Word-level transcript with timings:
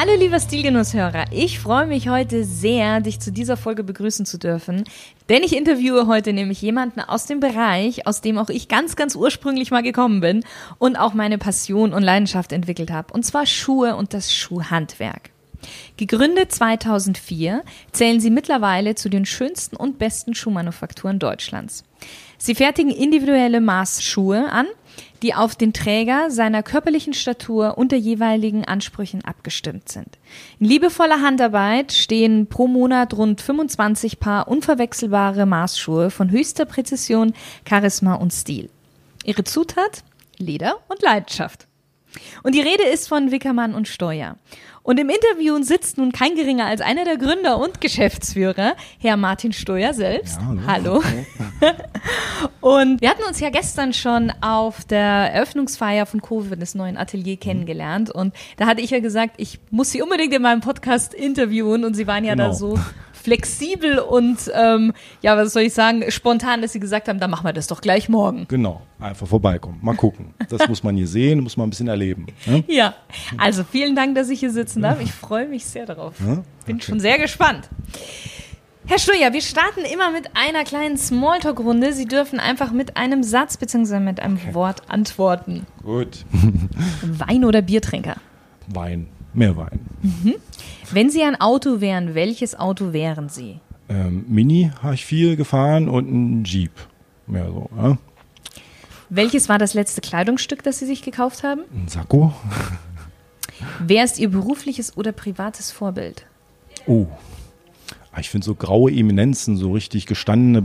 Hallo 0.00 0.14
lieber 0.14 0.38
Stilgenusshörer, 0.38 1.24
ich 1.32 1.58
freue 1.58 1.88
mich 1.88 2.08
heute 2.08 2.44
sehr, 2.44 3.00
dich 3.00 3.18
zu 3.18 3.32
dieser 3.32 3.56
Folge 3.56 3.82
begrüßen 3.82 4.26
zu 4.26 4.38
dürfen, 4.38 4.84
denn 5.28 5.42
ich 5.42 5.56
interviewe 5.56 6.06
heute 6.06 6.32
nämlich 6.32 6.62
jemanden 6.62 7.00
aus 7.00 7.26
dem 7.26 7.40
Bereich, 7.40 8.06
aus 8.06 8.20
dem 8.20 8.38
auch 8.38 8.48
ich 8.48 8.68
ganz, 8.68 8.94
ganz 8.94 9.16
ursprünglich 9.16 9.72
mal 9.72 9.82
gekommen 9.82 10.20
bin 10.20 10.44
und 10.78 10.94
auch 10.94 11.14
meine 11.14 11.36
Passion 11.36 11.92
und 11.92 12.04
Leidenschaft 12.04 12.52
entwickelt 12.52 12.92
habe, 12.92 13.12
und 13.12 13.26
zwar 13.26 13.44
Schuhe 13.44 13.96
und 13.96 14.14
das 14.14 14.32
Schuhhandwerk. 14.32 15.30
Gegründet 15.96 16.52
2004 16.52 17.64
zählen 17.90 18.20
sie 18.20 18.30
mittlerweile 18.30 18.94
zu 18.94 19.08
den 19.08 19.26
schönsten 19.26 19.74
und 19.74 19.98
besten 19.98 20.36
Schuhmanufakturen 20.36 21.18
Deutschlands. 21.18 21.82
Sie 22.38 22.54
fertigen 22.54 22.92
individuelle 22.92 23.60
Maßschuhe 23.60 24.48
an 24.52 24.66
die 25.22 25.34
auf 25.34 25.54
den 25.54 25.72
Träger 25.72 26.30
seiner 26.30 26.62
körperlichen 26.62 27.14
Statur 27.14 27.78
und 27.78 27.92
der 27.92 27.98
jeweiligen 27.98 28.64
Ansprüchen 28.64 29.24
abgestimmt 29.24 29.88
sind. 29.88 30.18
In 30.58 30.66
liebevoller 30.66 31.20
Handarbeit 31.20 31.92
stehen 31.92 32.46
pro 32.48 32.66
Monat 32.66 33.14
rund 33.14 33.40
25 33.40 34.18
Paar 34.18 34.48
unverwechselbare 34.48 35.46
Maßschuhe 35.46 36.10
von 36.10 36.30
höchster 36.30 36.64
Präzision, 36.64 37.34
Charisma 37.68 38.14
und 38.14 38.32
Stil. 38.32 38.70
Ihre 39.24 39.44
Zutat? 39.44 40.02
Leder 40.38 40.78
und 40.88 41.02
Leidenschaft. 41.02 41.67
Und 42.42 42.54
die 42.54 42.60
Rede 42.60 42.84
ist 42.84 43.08
von 43.08 43.30
Wickermann 43.30 43.74
und 43.74 43.88
Steuer. 43.88 44.36
Und 44.88 44.98
im 44.98 45.10
Interview 45.10 45.62
sitzt 45.62 45.98
nun 45.98 46.12
kein 46.12 46.34
geringer 46.34 46.64
als 46.64 46.80
einer 46.80 47.04
der 47.04 47.18
Gründer 47.18 47.58
und 47.58 47.82
Geschäftsführer, 47.82 48.74
Herr 48.98 49.18
Martin 49.18 49.52
Steuer 49.52 49.92
selbst. 49.92 50.40
Ja, 50.40 50.56
hallo. 50.66 51.02
hallo. 51.04 51.74
und 52.62 53.02
wir 53.02 53.10
hatten 53.10 53.24
uns 53.24 53.38
ja 53.38 53.50
gestern 53.50 53.92
schon 53.92 54.32
auf 54.40 54.86
der 54.86 55.02
Eröffnungsfeier 55.34 56.06
von 56.06 56.22
Covid 56.22 56.58
des 56.58 56.74
neuen 56.74 56.96
Atelier 56.96 57.36
kennengelernt. 57.36 58.10
Und 58.10 58.34
da 58.56 58.64
hatte 58.64 58.80
ich 58.80 58.88
ja 58.88 59.00
gesagt, 59.00 59.34
ich 59.36 59.58
muss 59.70 59.90
Sie 59.90 60.00
unbedingt 60.00 60.32
in 60.32 60.40
meinem 60.40 60.62
Podcast 60.62 61.12
interviewen. 61.12 61.84
Und 61.84 61.92
Sie 61.92 62.06
waren 62.06 62.24
ja 62.24 62.32
genau. 62.32 62.48
da 62.48 62.54
so 62.54 62.78
flexibel 63.22 63.98
und 63.98 64.50
ähm, 64.54 64.92
ja, 65.22 65.36
was 65.36 65.52
soll 65.52 65.62
ich 65.62 65.74
sagen, 65.74 66.04
spontan, 66.10 66.62
dass 66.62 66.72
sie 66.72 66.80
gesagt 66.80 67.08
haben, 67.08 67.20
dann 67.20 67.30
machen 67.30 67.44
wir 67.44 67.52
das 67.52 67.66
doch 67.66 67.80
gleich 67.80 68.08
morgen. 68.08 68.46
Genau, 68.48 68.82
einfach 69.00 69.26
vorbeikommen, 69.26 69.78
mal 69.82 69.96
gucken. 69.96 70.34
Das 70.48 70.68
muss 70.68 70.82
man 70.82 70.96
hier 70.96 71.08
sehen, 71.08 71.40
muss 71.40 71.56
man 71.56 71.66
ein 71.66 71.70
bisschen 71.70 71.88
erleben. 71.88 72.26
Ne? 72.46 72.64
Ja, 72.68 72.94
also 73.38 73.64
vielen 73.64 73.96
Dank, 73.96 74.14
dass 74.14 74.28
ich 74.28 74.40
hier 74.40 74.50
sitzen 74.50 74.82
darf. 74.82 75.00
Ich 75.00 75.12
freue 75.12 75.48
mich 75.48 75.64
sehr 75.64 75.86
darauf. 75.86 76.14
Ja? 76.20 76.42
Bin 76.66 76.76
okay. 76.76 76.84
schon 76.84 77.00
sehr 77.00 77.18
gespannt. 77.18 77.68
Herr 78.86 78.98
Stuyer, 78.98 79.34
wir 79.34 79.42
starten 79.42 79.80
immer 79.80 80.10
mit 80.10 80.30
einer 80.34 80.64
kleinen 80.64 80.96
Smalltalk-Runde. 80.96 81.92
Sie 81.92 82.06
dürfen 82.06 82.40
einfach 82.40 82.72
mit 82.72 82.96
einem 82.96 83.22
Satz 83.22 83.58
bzw. 83.58 84.00
mit 84.00 84.18
einem 84.18 84.36
okay. 84.36 84.54
Wort 84.54 84.82
antworten. 84.88 85.66
Gut. 85.82 86.24
Wein 87.02 87.44
oder 87.44 87.60
Biertrinker? 87.60 88.16
Wein, 88.68 89.08
mehr 89.38 89.56
Wein. 89.56 89.80
Mhm. 90.02 90.34
Wenn 90.90 91.10
Sie 91.10 91.22
ein 91.22 91.40
Auto 91.40 91.80
wären, 91.80 92.14
welches 92.14 92.58
Auto 92.58 92.92
wären 92.92 93.28
Sie? 93.28 93.60
Ähm, 93.88 94.24
Mini 94.28 94.70
habe 94.82 94.94
ich 94.94 95.04
viel 95.04 95.36
gefahren 95.36 95.88
und 95.88 96.10
ein 96.10 96.44
Jeep. 96.44 96.72
Mehr 97.26 97.46
so, 97.46 97.70
ja. 97.76 97.98
Welches 99.10 99.48
war 99.48 99.58
das 99.58 99.72
letzte 99.72 100.02
Kleidungsstück, 100.02 100.62
das 100.62 100.78
Sie 100.78 100.86
sich 100.86 101.02
gekauft 101.02 101.42
haben? 101.42 101.62
Ein 101.74 101.88
Sakko. 101.88 102.34
Wer 103.80 104.04
ist 104.04 104.18
Ihr 104.18 104.30
berufliches 104.30 104.96
oder 104.96 105.12
privates 105.12 105.70
Vorbild? 105.70 106.26
Oh, 106.86 107.06
ah, 108.12 108.20
ich 108.20 108.28
finde 108.28 108.44
so 108.44 108.54
graue 108.54 108.90
Eminenzen, 108.90 109.56
so 109.56 109.72
richtig 109.72 110.06
gestandene 110.06 110.62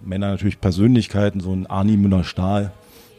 Männer, 0.00 0.30
natürlich 0.30 0.60
Persönlichkeiten, 0.60 1.40
so 1.40 1.52
ein 1.52 1.66
Arnie 1.66 1.96
Müller-Stahl, 1.96 2.72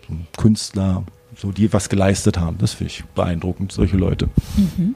so 0.08 0.13
ein 0.13 0.28
Künstler, 0.38 1.03
so 1.35 1.51
die 1.51 1.71
was 1.73 1.89
geleistet 1.89 2.38
haben. 2.38 2.57
Das 2.57 2.73
finde 2.73 2.94
ich 2.94 3.03
beeindruckend, 3.16 3.71
solche 3.71 3.97
Leute. 3.97 4.29
Mhm. 4.55 4.95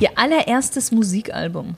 Ihr 0.00 0.10
allererstes 0.16 0.92
Musikalbum? 0.92 1.76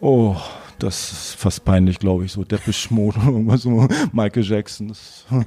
Oh, 0.00 0.36
das 0.78 1.12
ist 1.12 1.34
fast 1.34 1.64
peinlich, 1.64 1.98
glaube 1.98 2.24
ich, 2.24 2.32
so 2.32 2.44
Depeche 2.44 2.94
Mode 2.94 3.18
oder 3.18 3.28
irgendwas 3.28 3.62
so 3.62 3.88
Michael 4.12 4.44
Jackson. 4.44 4.92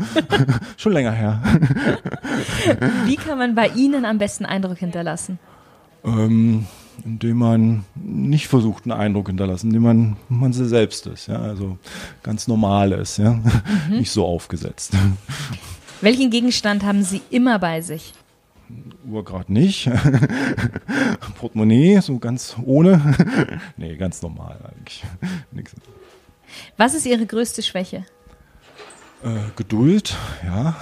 schon 0.78 0.91
länger 0.91 1.13
her. 1.13 1.41
Wie 3.06 3.16
kann 3.16 3.38
man 3.38 3.56
bei 3.56 3.69
Ihnen 3.69 4.03
am 4.06 4.18
besten 4.18 4.46
Eindruck 4.46 4.79
hinterlassen? 4.79 5.40
Ähm, 6.03 6.66
indem 7.06 7.38
man 7.38 7.85
nicht 7.96 8.47
versucht, 8.47 8.84
einen 8.84 9.00
Eindruck 9.00 9.28
hinterlassen, 9.28 9.68
indem 9.68 9.84
man, 9.84 10.18
man 10.28 10.52
selbst 10.52 11.08
ist, 11.08 11.28
ja, 11.28 11.40
also 11.40 11.78
ganz 12.23 12.47
normal 12.47 12.91
ist, 12.91 13.18
ja, 13.18 13.34
mhm. 13.34 13.97
nicht 13.97 14.12
so 14.12 14.25
aufgesetzt. 14.25 14.94
Welchen 16.02 16.32
Gegenstand 16.32 16.84
haben 16.84 17.04
Sie 17.04 17.22
immer 17.30 17.60
bei 17.60 17.82
sich? 17.82 18.14
Uhr 19.08 19.24
gerade 19.24 19.54
nicht. 19.54 19.90
Portemonnaie, 21.40 22.00
so 22.02 22.18
ganz 22.18 22.56
ohne. 22.66 23.16
nee, 23.78 23.96
ganz 23.98 24.22
normal 24.22 24.58
eigentlich. 24.64 25.04
Nix. 25.52 25.74
Was 26.78 26.96
ist 26.96 27.06
Ihre 27.06 27.26
größte 27.26 27.62
Schwäche? 27.62 28.06
Äh, 29.24 29.52
Geduld, 29.56 30.16
ja. 30.44 30.76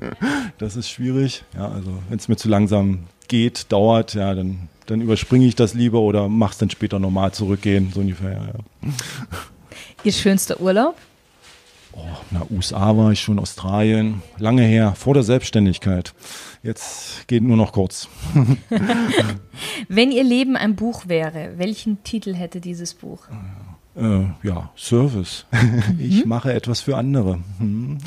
das 0.58 0.76
ist 0.76 0.90
schwierig. 0.90 1.44
Ja, 1.54 1.68
also 1.68 2.02
wenn 2.10 2.18
es 2.18 2.28
mir 2.28 2.36
zu 2.36 2.48
langsam 2.48 3.04
geht, 3.28 3.72
dauert, 3.72 4.12
ja, 4.14 4.34
dann, 4.34 4.68
dann 4.86 5.00
überspringe 5.00 5.46
ich 5.46 5.54
das 5.54 5.72
lieber 5.72 6.00
oder 6.00 6.28
mache 6.28 6.52
es 6.52 6.58
dann 6.58 6.68
später 6.68 6.98
normal 6.98 7.32
zurückgehen, 7.32 7.90
so 7.94 8.00
ungefähr. 8.00 8.32
Ja. 8.32 8.90
Ihr 10.04 10.12
schönster 10.12 10.60
Urlaub? 10.60 10.96
Oh, 11.98 12.16
na, 12.30 12.46
USA 12.50 12.96
war 12.96 13.10
ich 13.10 13.20
schon, 13.20 13.38
Australien, 13.38 14.22
lange 14.38 14.62
her, 14.62 14.94
vor 14.96 15.14
der 15.14 15.24
Selbstständigkeit. 15.24 16.14
Jetzt 16.62 17.26
geht 17.26 17.42
nur 17.42 17.56
noch 17.56 17.72
kurz. 17.72 18.08
Wenn 19.88 20.12
Ihr 20.12 20.22
Leben 20.22 20.56
ein 20.56 20.76
Buch 20.76 21.08
wäre, 21.08 21.54
welchen 21.56 22.02
Titel 22.04 22.34
hätte 22.34 22.60
dieses 22.60 22.94
Buch? 22.94 23.24
Äh, 23.96 24.26
ja, 24.42 24.70
Service. 24.76 25.44
Mhm. 25.50 25.98
Ich 25.98 26.24
mache 26.24 26.52
etwas 26.52 26.80
für 26.80 26.96
andere. 26.96 27.40
Mhm. 27.58 27.98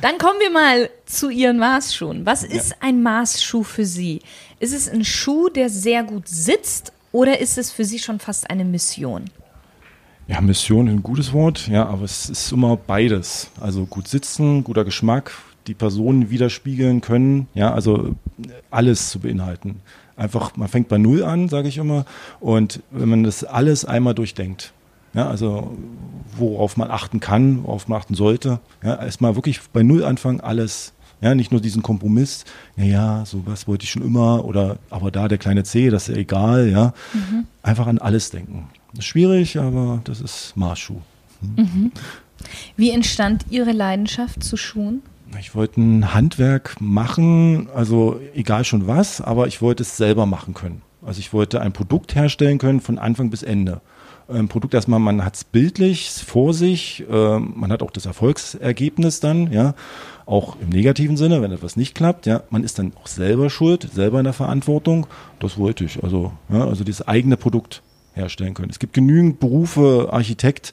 Dann 0.00 0.16
kommen 0.18 0.38
wir 0.40 0.50
mal 0.50 0.90
zu 1.06 1.28
Ihren 1.28 1.58
Maßschuhen. 1.58 2.24
Was 2.24 2.44
ist 2.44 2.70
ja. 2.70 2.76
ein 2.80 3.02
Maßschuh 3.02 3.64
für 3.64 3.84
Sie? 3.84 4.20
Ist 4.60 4.72
es 4.72 4.88
ein 4.88 5.04
Schuh, 5.04 5.48
der 5.48 5.68
sehr 5.68 6.04
gut 6.04 6.28
sitzt 6.28 6.92
oder 7.12 7.40
ist 7.40 7.58
es 7.58 7.72
für 7.72 7.84
Sie 7.84 7.98
schon 7.98 8.20
fast 8.20 8.48
eine 8.48 8.64
Mission? 8.64 9.24
Ja, 10.30 10.40
Mission 10.40 10.86
ist 10.86 10.92
ein 10.92 11.02
gutes 11.02 11.32
Wort, 11.32 11.66
ja, 11.66 11.88
aber 11.88 12.04
es 12.04 12.30
ist 12.30 12.52
immer 12.52 12.76
beides. 12.76 13.50
Also 13.60 13.84
gut 13.84 14.06
sitzen, 14.06 14.62
guter 14.62 14.84
Geschmack, 14.84 15.32
die 15.66 15.74
Personen 15.74 16.30
widerspiegeln 16.30 17.00
können, 17.00 17.48
ja, 17.52 17.74
also 17.74 18.14
alles 18.70 19.10
zu 19.10 19.18
beinhalten. 19.18 19.80
Einfach, 20.16 20.56
man 20.56 20.68
fängt 20.68 20.86
bei 20.86 20.98
Null 20.98 21.24
an, 21.24 21.48
sage 21.48 21.66
ich 21.66 21.78
immer, 21.78 22.04
und 22.38 22.80
wenn 22.92 23.08
man 23.08 23.24
das 23.24 23.42
alles 23.42 23.84
einmal 23.84 24.14
durchdenkt, 24.14 24.72
ja, 25.14 25.28
also 25.28 25.76
worauf 26.36 26.76
man 26.76 26.92
achten 26.92 27.18
kann, 27.18 27.64
worauf 27.64 27.88
man 27.88 27.98
achten 27.98 28.14
sollte, 28.14 28.60
ja, 28.84 29.02
erstmal 29.02 29.34
wirklich 29.34 29.60
bei 29.72 29.82
Null 29.82 30.04
anfangen, 30.04 30.40
alles 30.40 30.92
ja, 31.20 31.34
nicht 31.34 31.50
nur 31.50 31.60
diesen 31.60 31.82
Kompromiss, 31.82 32.44
ja, 32.76 32.84
ja, 32.84 33.26
sowas 33.26 33.66
wollte 33.66 33.82
ich 33.82 33.90
schon 33.90 34.02
immer 34.02 34.44
oder 34.44 34.78
aber 34.90 35.10
da 35.10 35.26
der 35.26 35.38
kleine 35.38 35.64
C, 35.64 35.90
das 35.90 36.08
ist 36.08 36.14
ja 36.14 36.20
egal, 36.20 36.68
ja. 36.70 36.94
Mhm. 37.12 37.46
Einfach 37.62 37.88
an 37.88 37.98
alles 37.98 38.30
denken. 38.30 38.68
Das 38.92 39.00
ist 39.00 39.06
schwierig, 39.06 39.58
aber 39.58 40.00
das 40.04 40.20
ist 40.20 40.56
Marschschuh. 40.56 41.00
Hm. 41.40 41.64
Mhm. 41.64 41.92
Wie 42.76 42.90
entstand 42.90 43.46
Ihre 43.50 43.72
Leidenschaft 43.72 44.42
zu 44.42 44.56
Schuhen? 44.56 45.02
Ich 45.38 45.54
wollte 45.54 45.80
ein 45.80 46.12
Handwerk 46.12 46.80
machen, 46.80 47.68
also 47.74 48.18
egal 48.34 48.64
schon 48.64 48.86
was, 48.86 49.20
aber 49.20 49.46
ich 49.46 49.62
wollte 49.62 49.84
es 49.84 49.96
selber 49.96 50.26
machen 50.26 50.54
können. 50.54 50.82
Also 51.02 51.20
ich 51.20 51.32
wollte 51.32 51.60
ein 51.60 51.72
Produkt 51.72 52.14
herstellen 52.14 52.58
können 52.58 52.80
von 52.80 52.98
Anfang 52.98 53.30
bis 53.30 53.42
Ende. 53.42 53.80
Ein 54.28 54.48
Produkt 54.48 54.74
erstmal, 54.74 55.00
man 55.00 55.24
hat 55.24 55.36
es 55.36 55.44
bildlich 55.44 56.10
vor 56.10 56.52
sich, 56.52 57.04
äh, 57.10 57.38
man 57.38 57.72
hat 57.72 57.82
auch 57.82 57.90
das 57.90 58.06
Erfolgsergebnis 58.06 59.20
dann, 59.20 59.52
ja, 59.52 59.74
auch 60.26 60.56
im 60.60 60.68
negativen 60.68 61.16
Sinne, 61.16 61.42
wenn 61.42 61.50
etwas 61.50 61.76
nicht 61.76 61.94
klappt, 61.94 62.26
ja, 62.26 62.42
man 62.50 62.62
ist 62.62 62.78
dann 62.78 62.92
auch 63.00 63.08
selber 63.08 63.50
schuld, 63.50 63.88
selber 63.92 64.18
in 64.18 64.24
der 64.24 64.32
Verantwortung. 64.32 65.06
Das 65.40 65.58
wollte 65.58 65.84
ich, 65.84 66.02
also, 66.04 66.32
ja, 66.48 66.64
also 66.64 66.84
dieses 66.84 67.06
eigene 67.06 67.36
Produkt 67.36 67.82
herstellen 68.20 68.54
können. 68.54 68.70
Es 68.70 68.78
gibt 68.78 68.92
genügend 68.94 69.40
Berufe, 69.40 70.08
Architekt, 70.12 70.72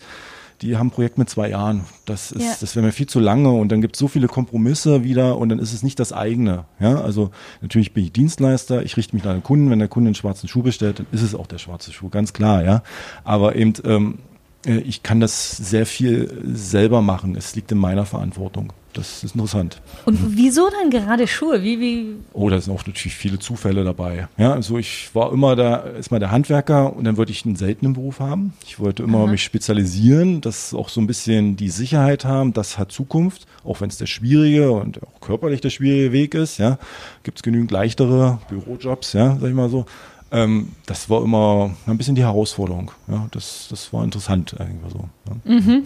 die 0.64 0.76
haben 0.76 0.88
ein 0.88 0.92
Projekt 0.92 1.20
mit 1.20 1.30
zwei 1.30 1.50
Jahren. 1.52 1.82
Das 2.06 2.32
ist, 2.32 2.42
Ja. 2.44 2.56
das 2.60 2.76
wäre 2.76 2.84
mir 2.86 2.92
viel 2.92 3.06
zu 3.08 3.20
lange 3.20 3.52
und 3.52 3.72
dann 3.72 3.80
gibt 3.82 3.96
es 3.96 4.00
so 4.00 4.08
viele 4.08 4.28
Kompromisse 4.28 5.04
wieder 5.04 5.38
und 5.38 5.50
dann 5.50 5.60
ist 5.60 5.72
es 5.72 5.84
nicht 5.84 6.00
das 6.00 6.14
eigene. 6.14 6.66
Ja, 6.80 7.00
also 7.00 7.30
natürlich 7.62 7.94
bin 7.94 8.04
ich 8.06 8.12
Dienstleister, 8.12 8.82
ich 8.84 8.98
richte 8.98 9.16
mich 9.16 9.24
nach 9.24 9.34
den 9.34 9.44
Kunden. 9.44 9.70
Wenn 9.70 9.78
der 9.80 9.88
Kunde 9.88 10.08
einen 10.08 10.16
schwarzen 10.16 10.48
Schuh 10.48 10.64
bestellt, 10.64 10.98
dann 11.00 11.06
ist 11.12 11.22
es 11.22 11.36
auch 11.36 11.46
der 11.46 11.60
schwarze 11.60 11.94
Schuh, 11.94 12.10
ganz 12.10 12.34
klar, 12.34 12.64
ja. 12.64 12.82
Aber 13.24 13.56
eben, 13.56 13.74
ähm, 13.86 14.18
äh, 14.66 14.78
ich 14.80 15.04
kann 15.04 15.20
das 15.20 15.56
sehr 15.58 15.86
viel 15.86 16.42
selber 16.54 17.04
machen. 17.04 17.36
Es 17.36 17.56
liegt 17.56 17.72
in 17.72 17.78
meiner 17.78 18.06
Verantwortung. 18.08 18.74
Das 18.98 19.24
ist 19.24 19.36
interessant. 19.36 19.80
Und 20.06 20.18
wieso 20.36 20.70
dann 20.72 20.90
gerade 20.90 21.28
Schuhe? 21.28 21.62
Wie, 21.62 21.80
wie, 21.80 22.16
Oh, 22.34 22.50
da 22.50 22.60
sind 22.60 22.74
auch 22.74 22.86
natürlich 22.88 23.14
viele 23.14 23.38
Zufälle 23.38 23.84
dabei. 23.84 24.28
Ja, 24.38 24.54
also 24.54 24.80
ich 24.80 25.14
war 25.14 25.32
immer 25.32 25.56
da, 25.56 25.86
erstmal 25.94 26.20
der 26.20 26.32
Handwerker 26.32 26.96
und 26.96 27.04
dann 27.04 27.16
wollte 27.16 27.32
ich 27.32 27.46
einen 27.46 27.56
seltenen 27.56 27.94
Beruf 27.94 28.20
haben. 28.20 28.54
Ich 28.66 28.80
wollte 28.80 29.04
immer 29.04 29.28
mich 29.28 29.44
spezialisieren, 29.44 30.42
das 30.42 30.74
auch 30.74 30.90
so 30.90 31.00
ein 31.00 31.06
bisschen 31.06 31.58
die 31.58 31.70
Sicherheit 31.70 32.26
haben, 32.26 32.54
das 32.54 32.80
hat 32.80 32.92
Zukunft, 32.92 33.46
auch 33.64 33.82
wenn 33.82 33.90
es 33.90 33.98
der 33.98 34.08
schwierige 34.08 34.72
und 34.72 35.00
auch 35.04 35.22
körperlich 35.22 35.62
der 35.62 35.70
schwierige 35.70 36.12
Weg 36.12 36.34
ist, 36.34 36.58
ja. 36.58 36.80
Gibt 37.22 37.38
es 37.38 37.44
genügend 37.44 37.70
leichtere 37.70 38.40
Bürojobs, 38.50 39.14
ja, 39.14 39.38
sag 39.40 39.48
ich 39.48 39.56
mal 39.56 39.70
so. 39.70 39.86
Ähm, 40.32 40.70
das 40.88 41.10
war 41.10 41.24
immer 41.24 41.72
ein 41.86 41.98
bisschen 41.98 42.16
die 42.16 42.24
Herausforderung. 42.24 42.92
Ja, 43.08 43.28
das, 43.32 43.68
das 43.70 43.94
war 43.94 44.04
interessant 44.04 44.60
eigentlich 44.60 44.92
so. 44.92 45.10
Ja. 45.30 45.82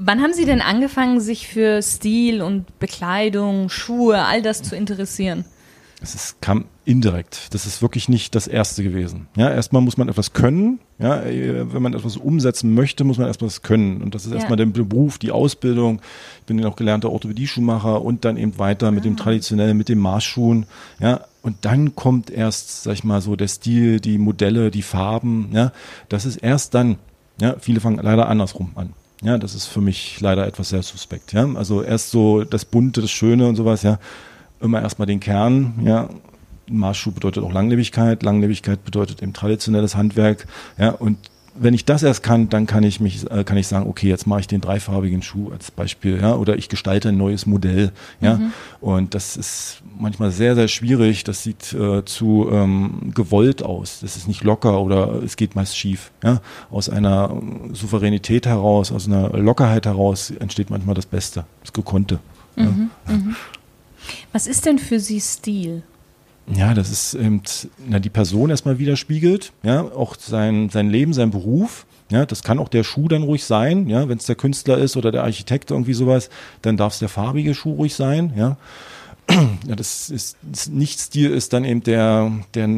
Wann 0.00 0.20
haben 0.22 0.32
Sie 0.32 0.44
denn 0.46 0.60
angefangen, 0.60 1.20
sich 1.20 1.46
für 1.48 1.82
Stil 1.82 2.42
und 2.42 2.78
Bekleidung, 2.78 3.68
Schuhe, 3.68 4.24
all 4.24 4.42
das 4.42 4.62
zu 4.62 4.74
interessieren? 4.74 5.44
Es 6.02 6.14
ist, 6.14 6.40
kam 6.40 6.64
indirekt. 6.86 7.52
Das 7.52 7.66
ist 7.66 7.82
wirklich 7.82 8.08
nicht 8.08 8.34
das 8.34 8.46
Erste 8.46 8.82
gewesen. 8.82 9.28
Ja, 9.36 9.50
erstmal 9.50 9.82
muss 9.82 9.98
man 9.98 10.08
etwas 10.08 10.32
können. 10.32 10.80
Ja, 10.98 11.22
wenn 11.26 11.82
man 11.82 11.92
etwas 11.92 12.16
umsetzen 12.16 12.72
möchte, 12.72 13.04
muss 13.04 13.18
man 13.18 13.26
erstmal 13.26 13.48
das 13.48 13.60
können. 13.60 14.00
Und 14.00 14.14
das 14.14 14.24
ist 14.24 14.30
Ja. 14.32 14.38
erstmal 14.38 14.56
der 14.56 14.64
Beruf, 14.64 15.18
die 15.18 15.30
Ausbildung. 15.30 16.00
Ich 16.40 16.46
bin 16.46 16.58
ja 16.58 16.68
auch 16.68 16.76
gelernter 16.76 17.10
Orthopädie-Schuhmacher 17.12 18.00
und 18.00 18.24
dann 18.24 18.38
eben 18.38 18.58
weiter 18.58 18.90
mit 18.92 19.04
dem 19.04 19.18
traditionellen, 19.18 19.76
mit 19.76 19.90
den 19.90 19.98
Maßschuhen. 19.98 20.64
Ja, 21.00 21.20
und 21.42 21.58
dann 21.66 21.94
kommt 21.94 22.30
erst, 22.30 22.84
sag 22.84 22.94
ich 22.94 23.04
mal, 23.04 23.20
so 23.20 23.36
der 23.36 23.48
Stil, 23.48 24.00
die 24.00 24.16
Modelle, 24.16 24.70
die 24.70 24.82
Farben. 24.82 25.50
Ja, 25.52 25.70
das 26.08 26.24
ist 26.24 26.36
erst 26.36 26.72
dann. 26.72 26.96
Ja, 27.42 27.56
viele 27.60 27.80
fangen 27.80 28.00
leider 28.02 28.26
andersrum 28.28 28.72
an. 28.74 28.94
Ja, 29.22 29.36
das 29.36 29.54
ist 29.54 29.66
für 29.66 29.80
mich 29.80 30.20
leider 30.20 30.46
etwas 30.46 30.70
sehr 30.70 30.82
suspekt. 30.82 31.32
Ja, 31.32 31.46
also 31.54 31.82
erst 31.82 32.10
so 32.10 32.44
das 32.44 32.64
Bunte, 32.64 33.02
das 33.02 33.10
Schöne 33.10 33.46
und 33.46 33.56
sowas. 33.56 33.82
Ja, 33.82 33.98
immer 34.60 34.80
erstmal 34.80 35.06
den 35.06 35.20
Kern, 35.20 35.74
ja. 35.84 36.08
Maßschuh 36.68 37.10
bedeutet 37.10 37.42
auch 37.42 37.52
Langlebigkeit, 37.52 38.22
Langlebigkeit 38.22 38.84
bedeutet 38.84 39.22
eben 39.22 39.32
traditionelles 39.32 39.96
Handwerk, 39.96 40.46
ja, 40.78 40.90
und 40.90 41.18
wenn 41.54 41.74
ich 41.74 41.84
das 41.84 42.02
erst 42.02 42.22
kann, 42.22 42.48
dann 42.48 42.66
kann 42.66 42.82
ich 42.82 43.00
mich, 43.00 43.30
äh, 43.30 43.44
kann 43.44 43.56
ich 43.56 43.66
sagen, 43.66 43.88
okay, 43.88 44.08
jetzt 44.08 44.26
mache 44.26 44.40
ich 44.40 44.46
den 44.46 44.60
dreifarbigen 44.60 45.22
Schuh 45.22 45.50
als 45.50 45.70
Beispiel, 45.70 46.20
ja, 46.20 46.34
oder 46.34 46.56
ich 46.56 46.68
gestalte 46.68 47.10
ein 47.10 47.16
neues 47.16 47.46
Modell, 47.46 47.92
ja, 48.20 48.40
und 48.80 49.14
das 49.14 49.36
ist 49.36 49.82
manchmal 49.98 50.30
sehr, 50.30 50.54
sehr 50.54 50.68
schwierig. 50.68 51.24
Das 51.24 51.42
sieht 51.42 51.72
äh, 51.72 52.04
zu 52.04 52.48
ähm, 52.50 53.12
gewollt 53.14 53.62
aus. 53.62 54.00
Das 54.00 54.16
ist 54.16 54.28
nicht 54.28 54.44
locker 54.44 54.80
oder 54.80 55.22
es 55.22 55.36
geht 55.36 55.54
meist 55.54 55.76
schief, 55.76 56.10
ja. 56.22 56.40
Aus 56.70 56.88
einer 56.88 57.30
äh, 57.30 57.74
Souveränität 57.74 58.46
heraus, 58.46 58.92
aus 58.92 59.06
einer 59.06 59.30
Lockerheit 59.30 59.86
heraus 59.86 60.30
entsteht 60.30 60.70
manchmal 60.70 60.94
das 60.94 61.06
Beste, 61.06 61.44
das 61.62 61.72
Gekonnte. 61.72 62.18
Ja. 62.56 62.68
Was 64.32 64.46
ist 64.46 64.66
denn 64.66 64.78
für 64.78 64.98
Sie 64.98 65.20
Stil? 65.20 65.82
Ja, 66.54 66.74
das 66.74 66.90
ist 66.90 67.14
eben, 67.14 67.42
na, 67.88 67.98
die 67.98 68.10
Person 68.10 68.50
erstmal 68.50 68.78
widerspiegelt, 68.78 69.52
ja, 69.62 69.82
auch 69.82 70.16
sein, 70.18 70.68
sein 70.68 70.90
Leben, 70.90 71.12
sein 71.12 71.30
Beruf. 71.30 71.86
Ja, 72.10 72.26
das 72.26 72.42
kann 72.42 72.58
auch 72.58 72.68
der 72.68 72.82
Schuh 72.82 73.06
dann 73.06 73.22
ruhig 73.22 73.44
sein, 73.44 73.88
ja, 73.88 74.08
wenn 74.08 74.18
es 74.18 74.26
der 74.26 74.34
Künstler 74.34 74.78
ist 74.78 74.96
oder 74.96 75.12
der 75.12 75.22
Architekt 75.22 75.70
irgendwie 75.70 75.94
sowas, 75.94 76.28
dann 76.60 76.76
darf 76.76 76.94
es 76.94 76.98
der 76.98 77.08
farbige 77.08 77.54
Schuh 77.54 77.74
ruhig 77.74 77.94
sein, 77.94 78.32
ja. 78.36 78.56
Ja, 79.66 79.76
das 79.76 80.10
ist 80.10 80.36
das 80.42 80.68
Nicht-Stil 80.68 81.30
ist 81.30 81.52
dann 81.52 81.64
eben 81.64 81.82
der, 81.82 82.32
der 82.54 82.68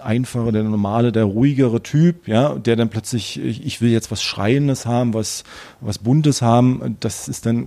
einfache, 0.00 0.52
der 0.52 0.64
normale, 0.64 1.12
der 1.12 1.24
ruhigere 1.24 1.82
Typ, 1.82 2.28
ja, 2.28 2.54
der 2.54 2.76
dann 2.76 2.90
plötzlich, 2.90 3.40
ich, 3.40 3.64
ich 3.64 3.80
will 3.80 3.90
jetzt 3.90 4.10
was 4.10 4.22
Schreiendes 4.22 4.86
haben, 4.86 5.14
was, 5.14 5.44
was 5.80 5.98
Buntes 5.98 6.42
haben, 6.42 6.96
das 7.00 7.28
ist 7.28 7.46
dann 7.46 7.66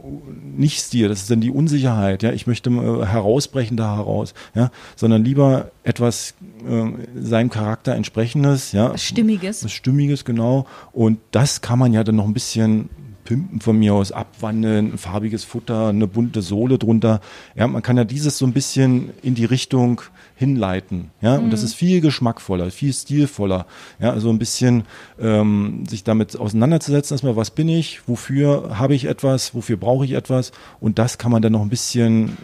nicht 0.55 0.81
Stil, 0.81 1.07
das 1.07 1.21
ist 1.21 1.31
dann 1.31 1.41
die 1.41 1.49
Unsicherheit, 1.49 2.21
ja, 2.23 2.31
ich 2.31 2.47
möchte 2.47 2.69
äh, 2.69 3.05
herausbrechen 3.05 3.77
da 3.77 3.95
heraus, 3.95 4.33
ja, 4.53 4.71
sondern 4.95 5.23
lieber 5.23 5.71
etwas 5.83 6.35
äh, 6.67 7.21
seinem 7.21 7.49
Charakter 7.49 7.95
entsprechendes, 7.95 8.71
ja. 8.71 8.93
Was 8.93 9.03
Stimmiges? 9.03 9.63
Was 9.63 9.71
Stimmiges, 9.71 10.25
genau. 10.25 10.65
Und 10.91 11.19
das 11.31 11.61
kann 11.61 11.79
man 11.79 11.93
ja 11.93 12.03
dann 12.03 12.15
noch 12.15 12.25
ein 12.25 12.33
bisschen 12.33 12.89
pimpen 13.25 13.59
von 13.59 13.77
mir 13.77 13.93
aus, 13.93 14.13
abwandeln, 14.13 14.93
ein 14.93 14.97
farbiges 14.97 15.43
Futter, 15.43 15.89
eine 15.89 16.07
bunte 16.07 16.41
Sohle 16.41 16.77
drunter. 16.77 17.19
Ja, 17.55 17.67
man 17.67 17.81
kann 17.81 17.97
ja 17.97 18.05
dieses 18.05 18.37
so 18.37 18.45
ein 18.45 18.53
bisschen 18.53 19.09
in 19.21 19.35
die 19.35 19.43
Richtung 19.43 20.01
hinleiten. 20.35 21.11
Ja, 21.21 21.35
und 21.37 21.51
das 21.51 21.63
ist 21.63 21.73
viel 21.73 21.99
geschmackvoller, 21.99 22.71
viel 22.71 22.93
stilvoller. 22.93 23.65
Ja, 23.99 24.11
also 24.11 24.29
ein 24.29 24.39
bisschen 24.39 24.83
ähm, 25.19 25.85
sich 25.87 26.03
damit 26.03 26.37
auseinanderzusetzen, 26.37 27.15
erstmal, 27.15 27.35
was 27.35 27.51
bin 27.51 27.67
ich, 27.67 28.07
wofür 28.07 28.77
habe 28.77 28.95
ich 28.95 29.05
etwas, 29.05 29.55
wofür 29.55 29.77
brauche 29.77 30.05
ich 30.05 30.11
etwas 30.11 30.51
und 30.79 30.99
das 30.99 31.17
kann 31.17 31.31
man 31.31 31.41
dann 31.41 31.51
noch 31.51 31.61
ein 31.61 31.69
bisschen 31.69 32.37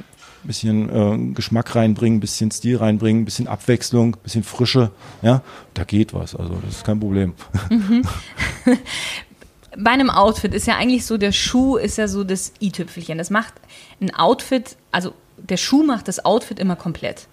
bisschen 0.43 0.89
äh, 0.89 1.33
Geschmack 1.35 1.75
reinbringen, 1.75 2.19
bisschen 2.19 2.49
Stil 2.49 2.77
reinbringen, 2.77 3.25
bisschen 3.25 3.47
Abwechslung, 3.47 4.17
bisschen 4.23 4.41
Frische, 4.41 4.89
ja, 5.21 5.43
da 5.75 5.83
geht 5.83 6.15
was, 6.15 6.35
also 6.35 6.57
das 6.65 6.77
ist 6.77 6.83
kein 6.83 6.99
Problem. 6.99 7.33
Bei 9.77 9.91
einem 9.91 10.09
Outfit 10.09 10.53
ist 10.53 10.67
ja 10.67 10.75
eigentlich 10.77 11.05
so, 11.05 11.17
der 11.17 11.31
Schuh 11.31 11.77
ist 11.77 11.97
ja 11.97 12.07
so 12.07 12.23
das 12.23 12.53
i-Tüpfelchen. 12.61 13.17
Das 13.17 13.29
macht 13.29 13.53
ein 14.01 14.13
Outfit, 14.13 14.75
also 14.91 15.13
der 15.37 15.57
Schuh 15.57 15.83
macht 15.83 16.07
das 16.07 16.25
Outfit 16.25 16.59
immer 16.59 16.75
komplett. 16.75 17.27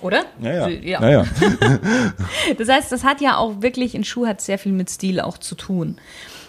Oder? 0.00 0.24
Ja, 0.40 0.52
ja. 0.52 0.68
ja. 0.68 1.00
ja, 1.00 1.10
ja. 1.10 1.24
Das 2.58 2.68
heißt, 2.68 2.90
das 2.90 3.04
hat 3.04 3.20
ja 3.20 3.36
auch 3.36 3.62
wirklich, 3.62 3.94
ein 3.94 4.04
Schuh 4.04 4.26
hat 4.26 4.40
sehr 4.40 4.58
viel 4.58 4.72
mit 4.72 4.90
Stil 4.90 5.20
auch 5.20 5.38
zu 5.38 5.54
tun. 5.54 5.96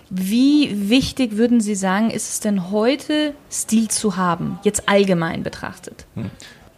Wie 0.09 0.89
wichtig 0.89 1.37
würden 1.37 1.61
Sie 1.61 1.75
sagen, 1.75 2.09
ist 2.09 2.29
es 2.29 2.39
denn 2.39 2.71
heute, 2.71 3.33
Stil 3.51 3.87
zu 3.87 4.15
haben, 4.15 4.59
jetzt 4.63 4.87
allgemein 4.89 5.43
betrachtet? 5.43 6.05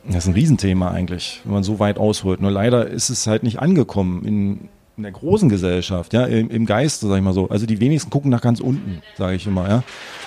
Das 0.05 0.17
ist 0.17 0.27
ein 0.27 0.33
Riesenthema 0.33 0.91
eigentlich, 0.91 1.41
wenn 1.43 1.53
man 1.53 1.63
so 1.63 1.79
weit 1.79 1.97
ausholt. 1.97 2.39
Nur 2.39 2.51
leider 2.51 2.87
ist 2.87 3.09
es 3.09 3.25
halt 3.27 3.43
nicht 3.43 3.59
angekommen 3.59 4.23
in, 4.23 4.69
in 4.97 5.03
der 5.03 5.11
großen 5.11 5.49
Gesellschaft, 5.49 6.13
ja, 6.13 6.25
im, 6.25 6.49
im 6.49 6.65
Geiste, 6.65 7.07
sag 7.07 7.17
ich 7.17 7.23
mal 7.23 7.33
so. 7.33 7.49
Also 7.49 7.65
die 7.65 7.79
wenigsten 7.79 8.09
gucken 8.09 8.31
nach 8.31 8.41
ganz 8.41 8.59
unten, 8.59 9.01
sage 9.17 9.35
ich 9.35 9.45
immer, 9.45 9.67
ja. 9.67 9.83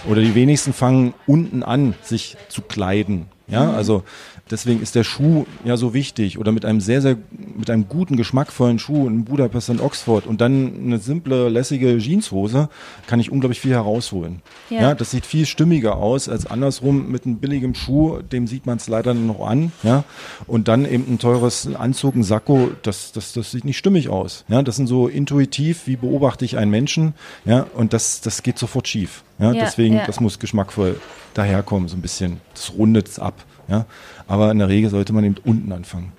Oder 0.09 0.21
die 0.21 0.35
wenigsten 0.35 0.73
fangen 0.73 1.15
unten 1.27 1.63
an, 1.63 1.95
sich 2.03 2.37
zu 2.49 2.63
kleiden. 2.63 3.27
Ja, 3.51 3.73
also 3.73 4.03
deswegen 4.51 4.83
ist 4.83 4.95
der 4.95 5.05
Schuh 5.05 5.47
ja 5.65 5.77
so 5.77 5.95
wichtig. 5.95 6.39
Oder 6.39 6.53
mit 6.53 6.65
einem 6.65 6.81
sehr, 6.81 7.01
sehr, 7.03 7.17
mit 7.57 7.71
einem 7.71 7.89
guten, 7.89 8.17
geschmackvollen 8.17 8.79
Schuh 8.79 9.07
in 9.07 9.25
Budapest 9.25 9.71
und 9.71 9.81
Oxford 9.81 10.27
und 10.27 10.41
dann 10.41 10.73
eine 10.85 10.99
simple, 10.99 11.49
lässige 11.49 11.99
Jeanshose, 11.99 12.69
kann 13.07 13.21
ich 13.21 13.31
unglaublich 13.31 13.61
viel 13.61 13.73
herausholen. 13.73 14.43
Ja. 14.71 14.81
Ja, 14.81 14.95
das 14.95 15.11
sieht 15.11 15.27
viel 15.27 15.47
stimmiger 15.47 15.97
aus 15.97 16.29
als 16.29 16.47
andersrum 16.47 17.11
mit 17.11 17.27
einem 17.27 17.37
billigen 17.37 17.75
Schuh, 17.75 18.21
dem 18.21 18.47
sieht 18.47 18.67
man 18.67 18.79
es 18.79 18.89
leider 18.89 19.15
noch 19.15 19.47
an, 19.47 19.73
ja. 19.83 20.05
Und 20.47 20.69
dann 20.69 20.85
eben 20.85 21.05
ein 21.09 21.19
teures 21.19 21.69
Anzug, 21.75 22.15
ein 22.15 22.23
Sakko, 22.23 22.71
das, 22.83 23.13
das, 23.13 23.33
das 23.33 23.51
sieht 23.51 23.65
nicht 23.65 23.79
stimmig 23.79 24.09
aus. 24.09 24.45
Ja, 24.49 24.63
das 24.63 24.77
sind 24.77 24.87
so 24.87 25.09
intuitiv, 25.09 25.87
wie 25.87 25.97
beobachte 25.97 26.45
ich 26.45 26.57
einen 26.57 26.71
Menschen, 26.71 27.15
ja, 27.45 27.67
und 27.75 27.93
das, 27.93 28.21
das 28.21 28.43
geht 28.43 28.59
sofort 28.59 28.89
schief. 28.89 29.23
Ja, 29.39 29.53
Ja, 29.53 29.65
deswegen, 29.65 29.97
ja. 29.97 30.07
das 30.07 30.21
muss 30.21 30.39
geschmackvoll 30.39 31.01
daherkommen, 31.35 31.89
so 31.89 31.97
ein 31.97 32.03
bisschen. 32.03 32.41
Das 32.55 32.73
rundet 32.77 33.09
es 33.09 33.19
ab, 33.19 33.35
ja. 33.69 33.87
Aber 34.27 34.51
in 34.51 34.59
der 34.59 34.69
Regel 34.69 34.91
sollte 34.91 35.13
man 35.13 35.25
eben 35.25 35.37
unten 35.45 35.71
anfangen. 35.73 36.13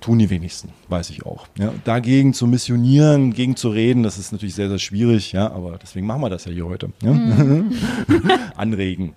Tun 0.00 0.18
die 0.18 0.30
wenigsten, 0.30 0.70
weiß 0.88 1.10
ich 1.10 1.26
auch. 1.26 1.46
Ja, 1.58 1.74
dagegen 1.84 2.32
zu 2.32 2.46
missionieren, 2.46 3.34
gegen 3.34 3.54
zu 3.56 3.68
reden, 3.68 4.02
das 4.02 4.16
ist 4.16 4.32
natürlich 4.32 4.54
sehr, 4.54 4.70
sehr 4.70 4.78
schwierig, 4.78 5.32
ja, 5.32 5.50
aber 5.50 5.76
deswegen 5.76 6.06
machen 6.06 6.22
wir 6.22 6.30
das 6.30 6.46
ja 6.46 6.52
hier 6.52 6.64
heute. 6.64 6.90
Ja? 7.02 7.12
Mhm. 7.12 7.70
Anregen. 8.56 9.12